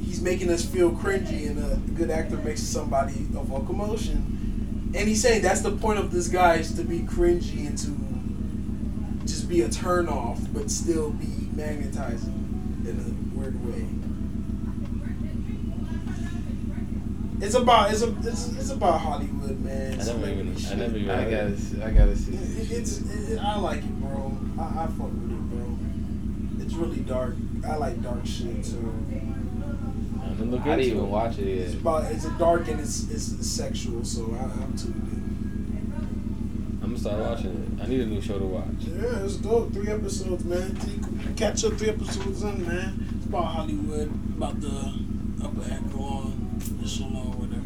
[0.00, 4.92] he's making us feel cringy, and a good actor makes somebody evoke emotion.
[4.96, 7.90] And he's saying that's the point of this guy is to be cringy and to
[9.44, 12.32] just be a turn off, but still be magnetizing
[12.86, 13.86] in a weird way.
[17.44, 20.00] It's about it's a it's, it's about Hollywood, man.
[20.00, 20.56] I never even.
[20.56, 21.10] Celebrity I never even.
[21.10, 22.32] I gotta, see- I gotta see.
[22.36, 24.32] It- It's it, I like it, bro.
[24.58, 26.64] I, I fuck with it, bro.
[26.64, 27.34] It's really dark.
[27.66, 28.94] I like dark shit, too.
[30.22, 31.08] I didn't look I didn't into even it.
[31.08, 31.66] watch it yet.
[31.66, 35.23] it's about it's a dark and it's it's sexual, so I, I'm tuned I'm gonna
[37.04, 37.84] start watching it.
[37.84, 38.64] I need a new show to watch.
[38.80, 39.72] Yeah, it's dope.
[39.74, 40.74] Three episodes, man.
[40.76, 43.06] Three, catch up three episodes in, man.
[43.16, 44.94] It's about Hollywood, about the
[45.44, 47.60] upper echelon, echelon, or whatever.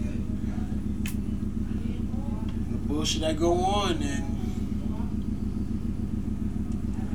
[2.72, 4.24] The bullshit that go on and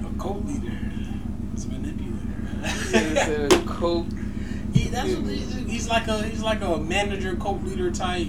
[0.05, 0.79] a cult leader
[1.55, 3.65] is manipulated.
[3.67, 4.07] Coke.
[4.73, 8.25] He, that's what he's, he's like a he's like a manager, cult leader type.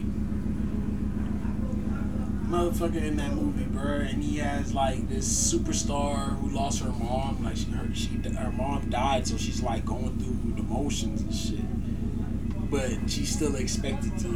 [2.54, 3.53] motherfucker in that movie,
[3.84, 7.44] bro, and he has like this superstar who lost her mom.
[7.44, 11.34] Like she, her, she, her mom died, so she's like going through the motions and
[11.34, 12.70] shit.
[12.70, 14.28] But she's still expected to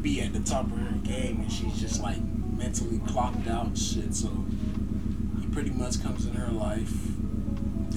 [0.00, 2.20] be at the top of her game, and she's just like
[2.56, 4.14] mentally clocked out and shit.
[4.14, 4.28] So
[5.40, 6.94] he pretty much comes in her life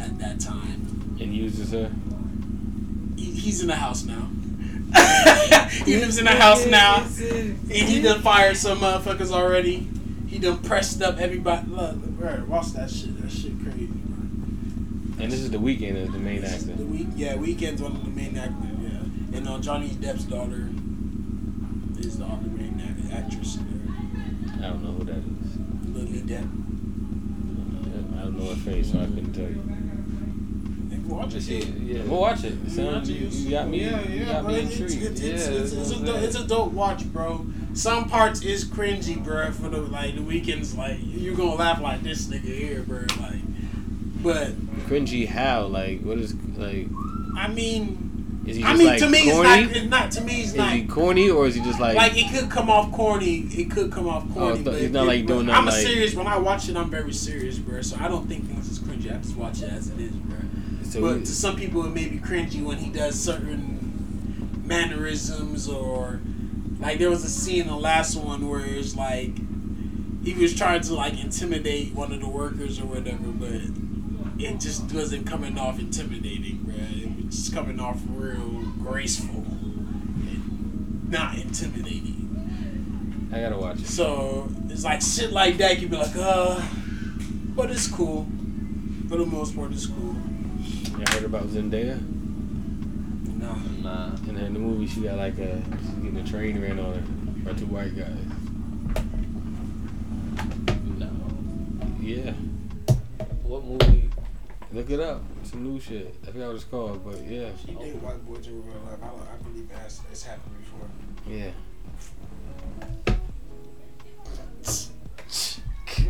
[0.02, 1.18] at that time.
[1.20, 1.92] And uses her.
[3.16, 4.30] He, he's in the house now.
[5.86, 7.06] he lives in the house now.
[7.22, 9.88] And he done fired some motherfuckers already.
[10.36, 11.66] He done pressed up everybody.
[11.70, 13.22] Look, bro, watch that shit.
[13.22, 15.24] That shit crazy, bro.
[15.24, 16.76] And this is the Weeknd as the main This is actor.
[16.84, 18.70] The week, yeah, Weeknd's one of the main actors.
[18.82, 20.68] Yeah, and uh, Johnny Depp's daughter
[22.06, 25.24] is the other main act- actress in I don't know who that is.
[25.24, 26.04] there.
[26.04, 26.50] Lily Depp.
[28.20, 29.64] I don't know her face, so I couldn't tell you.
[31.08, 31.44] Watch it.
[31.44, 32.04] She, yeah.
[32.04, 32.56] We'll watch it.
[32.66, 33.86] You Son, watch it, you, you got me.
[33.86, 34.52] Yeah, you yeah, got bro.
[34.54, 35.12] me It's, it's, intrigued.
[35.12, 37.46] it's, Yeah, it's, it's, a it's a dope watch, bro.
[37.76, 39.52] Some parts is cringy, bro.
[39.52, 43.02] For the like the Weeknd's, like you're gonna laugh like this nigga here, bro.
[43.20, 43.42] Like,
[44.24, 44.54] but
[44.88, 45.66] Cringy how?
[45.66, 46.88] Like, what is like?
[47.38, 49.50] I mean, Is he I mean like to me corny?
[49.50, 49.76] it's not.
[49.76, 50.40] It's not to me.
[50.40, 50.72] It's is not.
[50.72, 51.98] he corny or is he just like?
[51.98, 53.40] like it could come off corny.
[53.40, 55.72] It could come off oh, corny, th- but he's not, it- like, doing I'm a
[55.74, 56.16] serious.
[56.16, 57.82] When I watch it, I'm very serious, bro.
[57.82, 59.14] So I don't think things is cringy.
[59.14, 60.38] I just watch it as it is, bro.
[60.84, 66.22] so but to some people, it may be cringy when he does certain mannerisms or
[66.80, 69.32] like there was a scene in the last one where it's like
[70.24, 73.62] he was trying to like intimidate one of the workers or whatever, but
[74.42, 76.76] it just wasn't coming off intimidating, bro.
[76.76, 83.30] It was just coming off real graceful, and not intimidating.
[83.34, 83.88] I gotta watch it.
[83.88, 85.80] So it's like shit like that.
[85.80, 86.62] You'd be like, uh,
[87.56, 88.28] but it's cool.
[89.10, 90.16] For the most part, it's cool.
[90.98, 92.00] You heard about Zendaya?
[93.46, 93.54] No.
[93.84, 94.16] Nah.
[94.28, 96.94] In her- in the movie, she got like a she's getting a train ran on
[96.96, 97.02] her
[97.44, 98.26] by two white guys.
[100.98, 101.10] No.
[102.02, 102.32] Yeah,
[103.44, 104.10] What movie?
[104.72, 105.22] look it up.
[105.44, 106.16] Some new shit.
[106.24, 109.00] I forgot what it's called, but yeah, She did white boys in real life.
[109.02, 110.90] I, I believe it has, it's happened before.
[111.28, 111.52] yeah.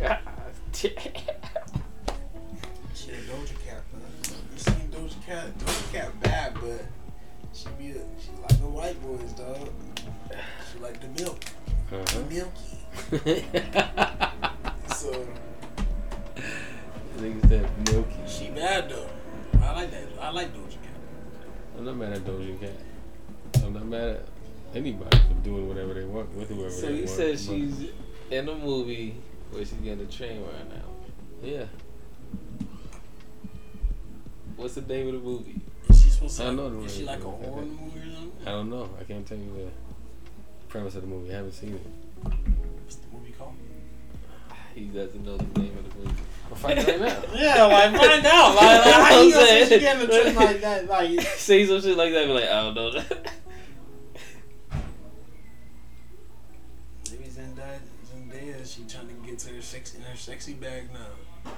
[0.00, 0.18] God
[0.72, 0.88] She
[3.10, 4.02] a Doja Cat, man.
[4.52, 5.58] You seen Doja Cat?
[5.58, 6.84] Doja Cat bad, but
[7.66, 9.68] she be a, she like the white boys, dog.
[10.72, 11.40] She like the milk,
[11.90, 12.22] the Uh-huh.
[12.30, 13.44] milky.
[14.96, 15.26] So
[17.18, 18.14] Niggas that milky.
[18.26, 19.08] she bad though.
[19.60, 20.06] I like that.
[20.20, 20.96] I like Doja Cat.
[21.76, 22.70] I'm not mad at Doja Cat.
[23.64, 24.28] I'm not mad at
[24.74, 27.10] anybody for doing whatever they want with whoever So they you want.
[27.10, 27.90] said but- she's
[28.30, 29.16] in a movie
[29.50, 30.84] where she's getting a train right now.
[31.42, 31.64] yeah.
[34.56, 35.60] What's the name of the movie?
[36.16, 36.46] Is she supposed to?
[36.46, 38.32] I know the is she like a horror movie or something?
[38.46, 38.88] I don't know.
[38.98, 41.30] I can't tell you the premise of the movie.
[41.30, 41.82] I haven't seen it.
[42.22, 43.54] What's the movie called?
[44.74, 46.22] He doesn't know the name of the movie.
[46.50, 47.22] I'll find out right now.
[47.34, 48.54] Yeah, like find out.
[48.54, 50.34] Like, like how you gonna say she getting a I'm saying.
[50.34, 50.86] train like that?
[50.88, 53.32] Like Say some shit like that, be like, I don't know that.
[57.10, 61.52] maybe Zendaya, Zendaya, she trying to get to her sex in her sexy bag now.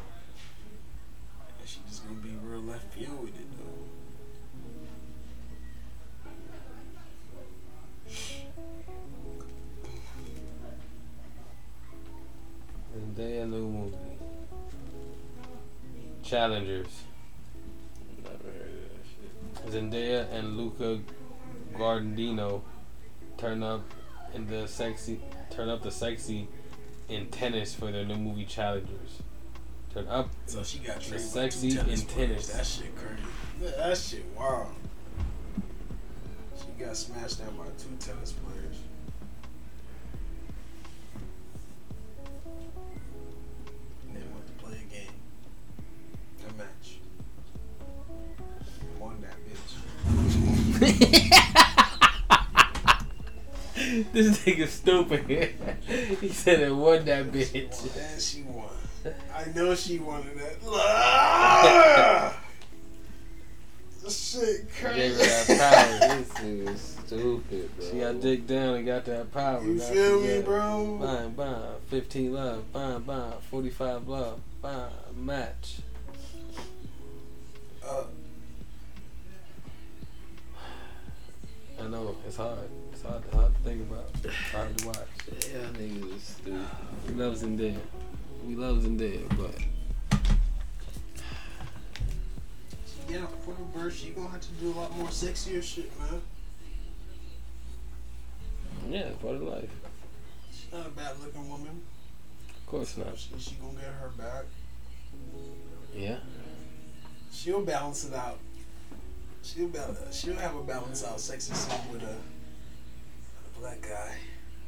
[1.60, 3.46] And she just gonna be real left field with it
[12.94, 13.00] though.
[13.22, 13.96] Zendaya new movie.
[16.22, 17.02] Challengers.
[18.22, 18.70] Never heard
[19.64, 19.72] of that shit.
[19.72, 21.00] Zendaya and Luca
[21.74, 22.62] Guadagnino
[23.36, 23.82] turn up
[24.34, 25.20] in the sexy
[25.50, 26.48] turn up the sexy
[27.08, 29.22] in tennis for their new movie Challengers.
[29.94, 32.28] Turn up So she got by sexy tennis in players.
[32.28, 32.48] tennis.
[32.48, 33.76] That shit crazy.
[33.76, 34.66] That shit wow.
[36.58, 38.57] She got smashed out by two tennis players.
[54.18, 55.26] This nigga stupid.
[56.20, 57.96] he said it won that bitch.
[58.12, 58.66] And she won.
[59.32, 60.60] I know she wanted that.
[64.02, 65.54] This shit Gave her crazy.
[65.54, 66.08] that power.
[66.18, 67.90] This is stupid, bro.
[67.90, 69.62] She got dick down and got that power.
[69.64, 70.98] You Not feel me, bro?
[71.00, 75.76] Bang, bang, 15 love, bang, bang, 45 love, bang, match.
[77.86, 78.04] Uh,
[81.80, 82.68] I know, it's hard.
[83.08, 84.10] It's hard, hard to think about.
[84.52, 84.96] Hard to watch.
[85.28, 86.66] Yeah, niggas is stupid.
[87.06, 87.78] We love Zendaya.
[88.46, 89.54] We love Zendaya, but
[93.08, 96.20] yeah, for the birth, she gonna have to do a lot more sexier shit, man.
[98.90, 99.70] yeah, it's part of life.
[100.50, 101.80] She's not a bad looking woman.
[102.50, 103.16] Of course not.
[103.18, 104.44] She, she gonna get her back.
[105.94, 106.18] Yeah.
[107.32, 108.38] She'll balance it out.
[109.42, 110.20] She'll balance.
[110.20, 112.37] She'll have a balance out sexy scene with a, a
[113.60, 114.14] black guy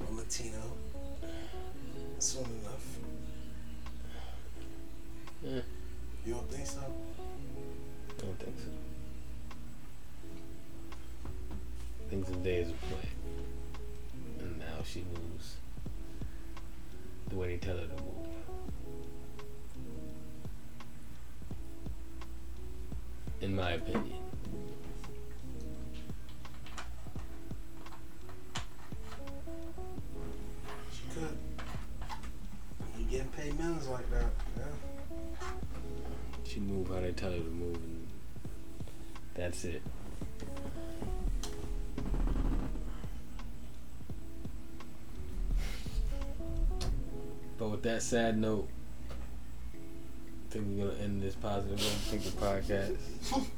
[0.01, 0.63] or Latino.
[2.19, 2.99] Soon enough.
[5.43, 5.61] Yeah.
[6.27, 6.81] You don't think so?
[6.81, 8.71] I don't think so.
[12.11, 13.09] Things and days of play.
[14.41, 15.57] And now she moves
[17.29, 18.27] the way they tell her to move.
[23.41, 24.30] In my opinion.
[33.11, 34.25] Getting paid millions like that?
[34.57, 35.49] Yeah.
[36.45, 38.07] She move how they tell her to move and
[39.35, 39.83] that's it.
[47.59, 48.69] But with that sad note,
[49.75, 52.97] I think we're gonna end this positive thinking podcast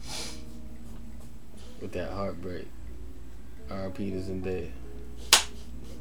[1.80, 2.66] with that heartbreak.
[3.70, 4.10] R.P.
[4.10, 4.70] to Zendaya.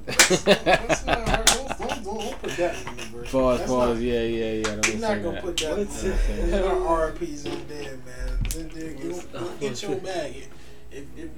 [0.05, 1.45] That's not hard.
[1.45, 3.31] Don't, don't, don't put that in the verse.
[3.31, 4.59] Pause, pause, not- yeah, yeah, yeah.
[4.59, 5.43] I don't You're not gonna that.
[5.43, 5.77] put that.
[5.77, 6.19] What's in it?
[6.27, 8.37] There's no RPs in there, man.
[8.43, 10.47] Zendaya, Go, go get your bag.
[10.91, 11.29] If, if,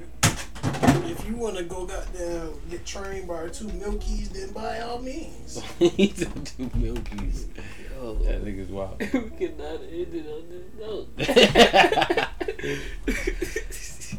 [1.06, 5.61] if you want to go goddamn get trained by two milkies, then by all means.
[5.80, 7.45] He's a two milkies.
[8.03, 8.99] That nigga's wild.
[8.99, 11.15] we cannot end it on this note.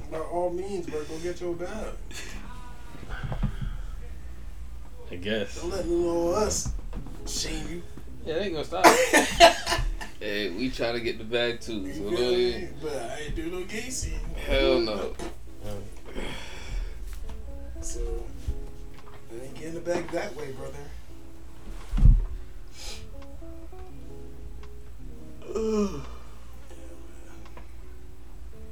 [0.10, 1.92] by all means, bro, go get your bag.
[5.14, 5.60] I guess.
[5.60, 6.72] Don't let me know us
[7.24, 7.82] shame you.
[8.26, 8.84] Yeah, they ain't gonna stop.
[10.18, 11.86] hey, we try to get the bag too.
[11.94, 14.18] So feel don't But I ain't do no gay scene.
[14.44, 15.14] hell no.
[17.80, 18.00] So,
[19.30, 20.74] I ain't getting the bag that way, brother.
[25.54, 26.02] Ugh.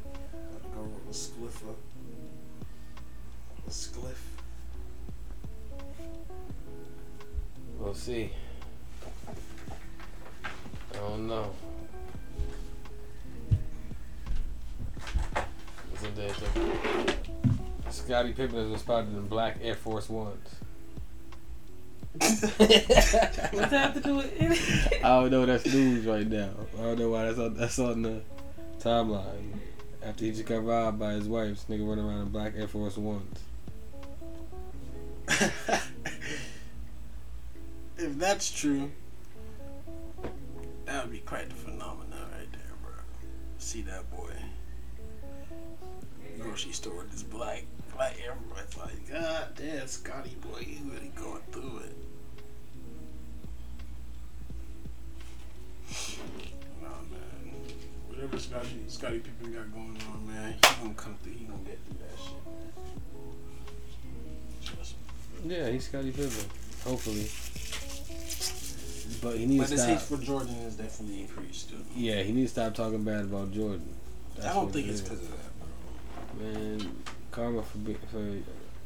[0.02, 1.76] Gotta go with a spliff up.
[3.66, 4.21] A spliff.
[7.92, 8.30] We'll see.
[10.94, 11.50] I don't know.
[15.90, 16.32] What's in there?
[17.90, 20.48] Scottie Pippen has been spotted in black Air Force Ones.
[22.16, 25.04] What's that have to do with anything?
[25.04, 25.44] I don't know.
[25.44, 26.48] That's news right now.
[26.78, 28.22] I don't know why that's on, that's on the
[28.78, 29.58] timeline.
[30.02, 32.68] After he just got robbed by his wife, this nigga running around in black Air
[32.68, 33.38] Force Ones.
[37.98, 38.90] if that's true,
[40.84, 42.92] that would be quite the phenomenon right there, bro.
[43.58, 44.32] See that boy.
[46.38, 47.64] Grocery store this black,
[47.94, 51.96] black everybody's like, God damn, Scottie boy, he really going through it.
[56.82, 57.54] Nah, man.
[58.08, 61.32] Whatever Scottie, Scottie Pippen got going on, man, he gonna come through.
[61.32, 62.42] He gonna get through that shit,
[65.46, 65.50] man.
[65.50, 66.61] Yeah, he's Scottie Pippen.
[66.84, 67.28] Hopefully.
[69.22, 71.76] But he needs But to his hate for Jordan is definitely increased, too.
[71.94, 73.94] Yeah, he needs to stop talking bad about Jordan.
[74.34, 76.44] That's I don't think it it's because of that, bro.
[76.44, 76.96] Man,
[77.30, 78.18] karma for be, for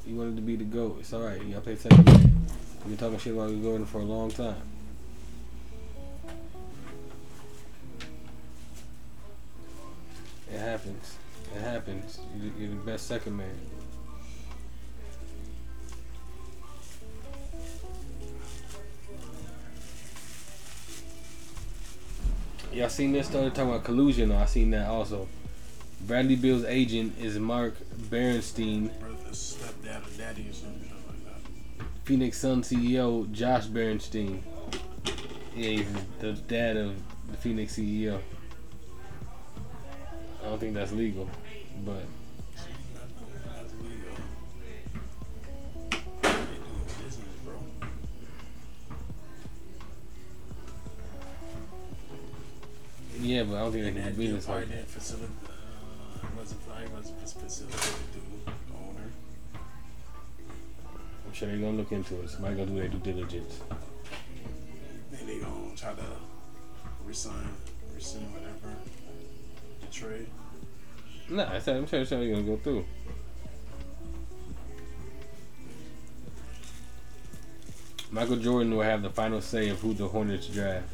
[0.07, 0.99] you wanted to be the goat.
[1.01, 1.41] It's all right.
[1.41, 2.21] You got to play second man.
[2.21, 4.57] You've been talking shit about Jordan for a long time.
[10.53, 11.17] It happens.
[11.55, 12.21] It happens.
[12.59, 13.59] You're the best second man.
[22.77, 24.31] Y'all seen this story talking about collusion.
[24.31, 25.27] I seen that also.
[26.03, 27.75] Bradley Beal's agent is Mark
[28.11, 28.91] Bartelstein.
[32.05, 34.43] Phoenix Sun CEO Josh Bartelstein.
[35.55, 35.87] Yeah, he's
[36.21, 36.97] the dad of
[37.31, 38.21] the Phoenix CEO.
[40.43, 41.31] I don't think that's legal,
[41.83, 42.03] but
[53.37, 54.89] yeah, but I don't think they can that do deal business probably like that.
[54.89, 59.13] facilitate, uh, wasn't probably wasn't the owner.
[61.27, 62.31] I'm sure they're gonna look into it.
[62.31, 63.61] Somebody gonna do their due diligence.
[65.11, 66.03] Then they gonna try to
[67.05, 67.49] resign,
[67.95, 68.75] rescind whatever,
[69.81, 70.29] the trade.
[71.29, 72.87] Nah, I said I'm sure, sure they're gonna go through.
[78.11, 80.89] Michael Jordan will have the final say of who the Hornets draft,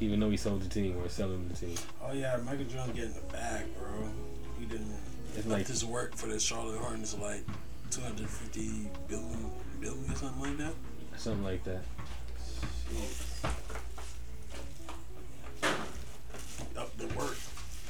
[0.00, 1.74] even though he sold the team or selling the team.
[2.02, 4.08] Oh yeah, Michael Jordan getting the bag, bro.
[4.58, 4.94] He didn't
[5.36, 7.44] It's let like this work for the Charlotte Hornets like
[7.90, 9.50] 250 billion,
[9.80, 10.74] billion or something like that.
[11.16, 11.82] something like that.
[16.76, 17.36] Up the work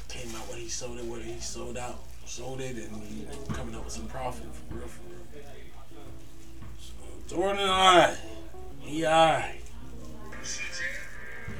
[0.08, 3.74] came out when he sold it, whether he sold out, sold it, and he coming
[3.74, 5.44] up with some profit for real, for real.
[6.78, 8.16] So, Jordan, alright.
[8.80, 9.60] He alright.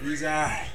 [0.02, 0.68] He's alright.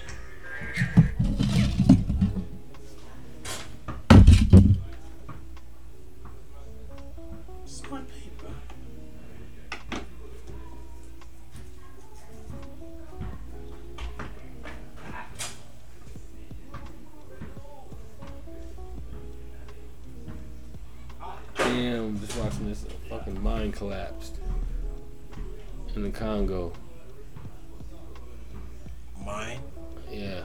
[21.56, 24.36] Damn, just watching this fucking mine collapsed
[25.96, 26.74] in the Congo.
[29.26, 29.60] Mine.
[30.10, 30.42] Yeah.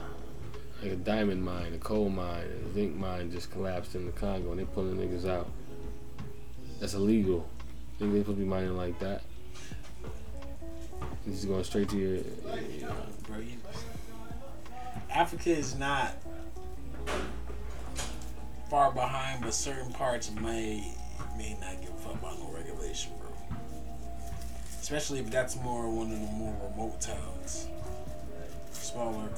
[0.81, 4.51] Like a diamond mine, a coal mine, a zinc mine just collapsed in the Congo
[4.51, 5.49] and they pulling niggas out.
[6.79, 7.49] That's illegal.
[7.97, 9.23] Think they supposed to be mining like that?
[11.25, 12.15] Just going straight to your.
[12.15, 12.95] your
[13.27, 13.57] Bro, you,
[15.09, 16.15] Africa is not
[18.69, 20.93] far behind, but certain parts may
[21.37, 23.29] may not give a fuck about no regulation, bro.
[24.79, 27.67] Especially if that's more one of the more remote towns,
[28.81, 29.29] smaller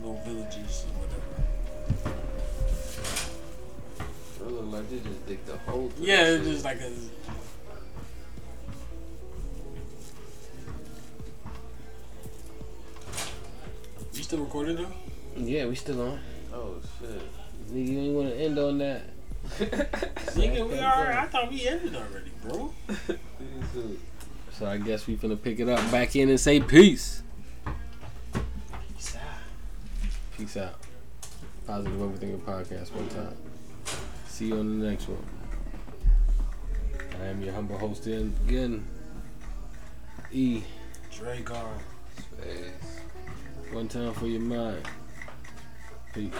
[0.00, 2.18] little villages or whatever.
[4.40, 5.90] It look like they just dig the hole.
[5.98, 6.90] Yeah, that it's just like a.
[14.12, 14.92] You still recording though?
[15.36, 16.20] yeah, we still on.
[16.52, 17.20] Oh shit.
[17.72, 19.02] Nigga, you ain't want to end on that.
[20.34, 21.12] Nigga, we are.
[21.12, 22.72] I thought we ended already, bro.
[24.58, 27.23] So I guess we finna pick it up back in and say peace.
[30.54, 30.74] Peace out.
[31.66, 33.36] Positive Overthinking Podcast one time.
[34.28, 35.24] See you on the next one.
[37.20, 38.86] I am your humble host in- again.
[40.30, 40.62] E.
[41.10, 41.56] Dragon.
[42.16, 43.00] Space.
[43.72, 44.86] One time for your mind.
[46.12, 46.32] Peace.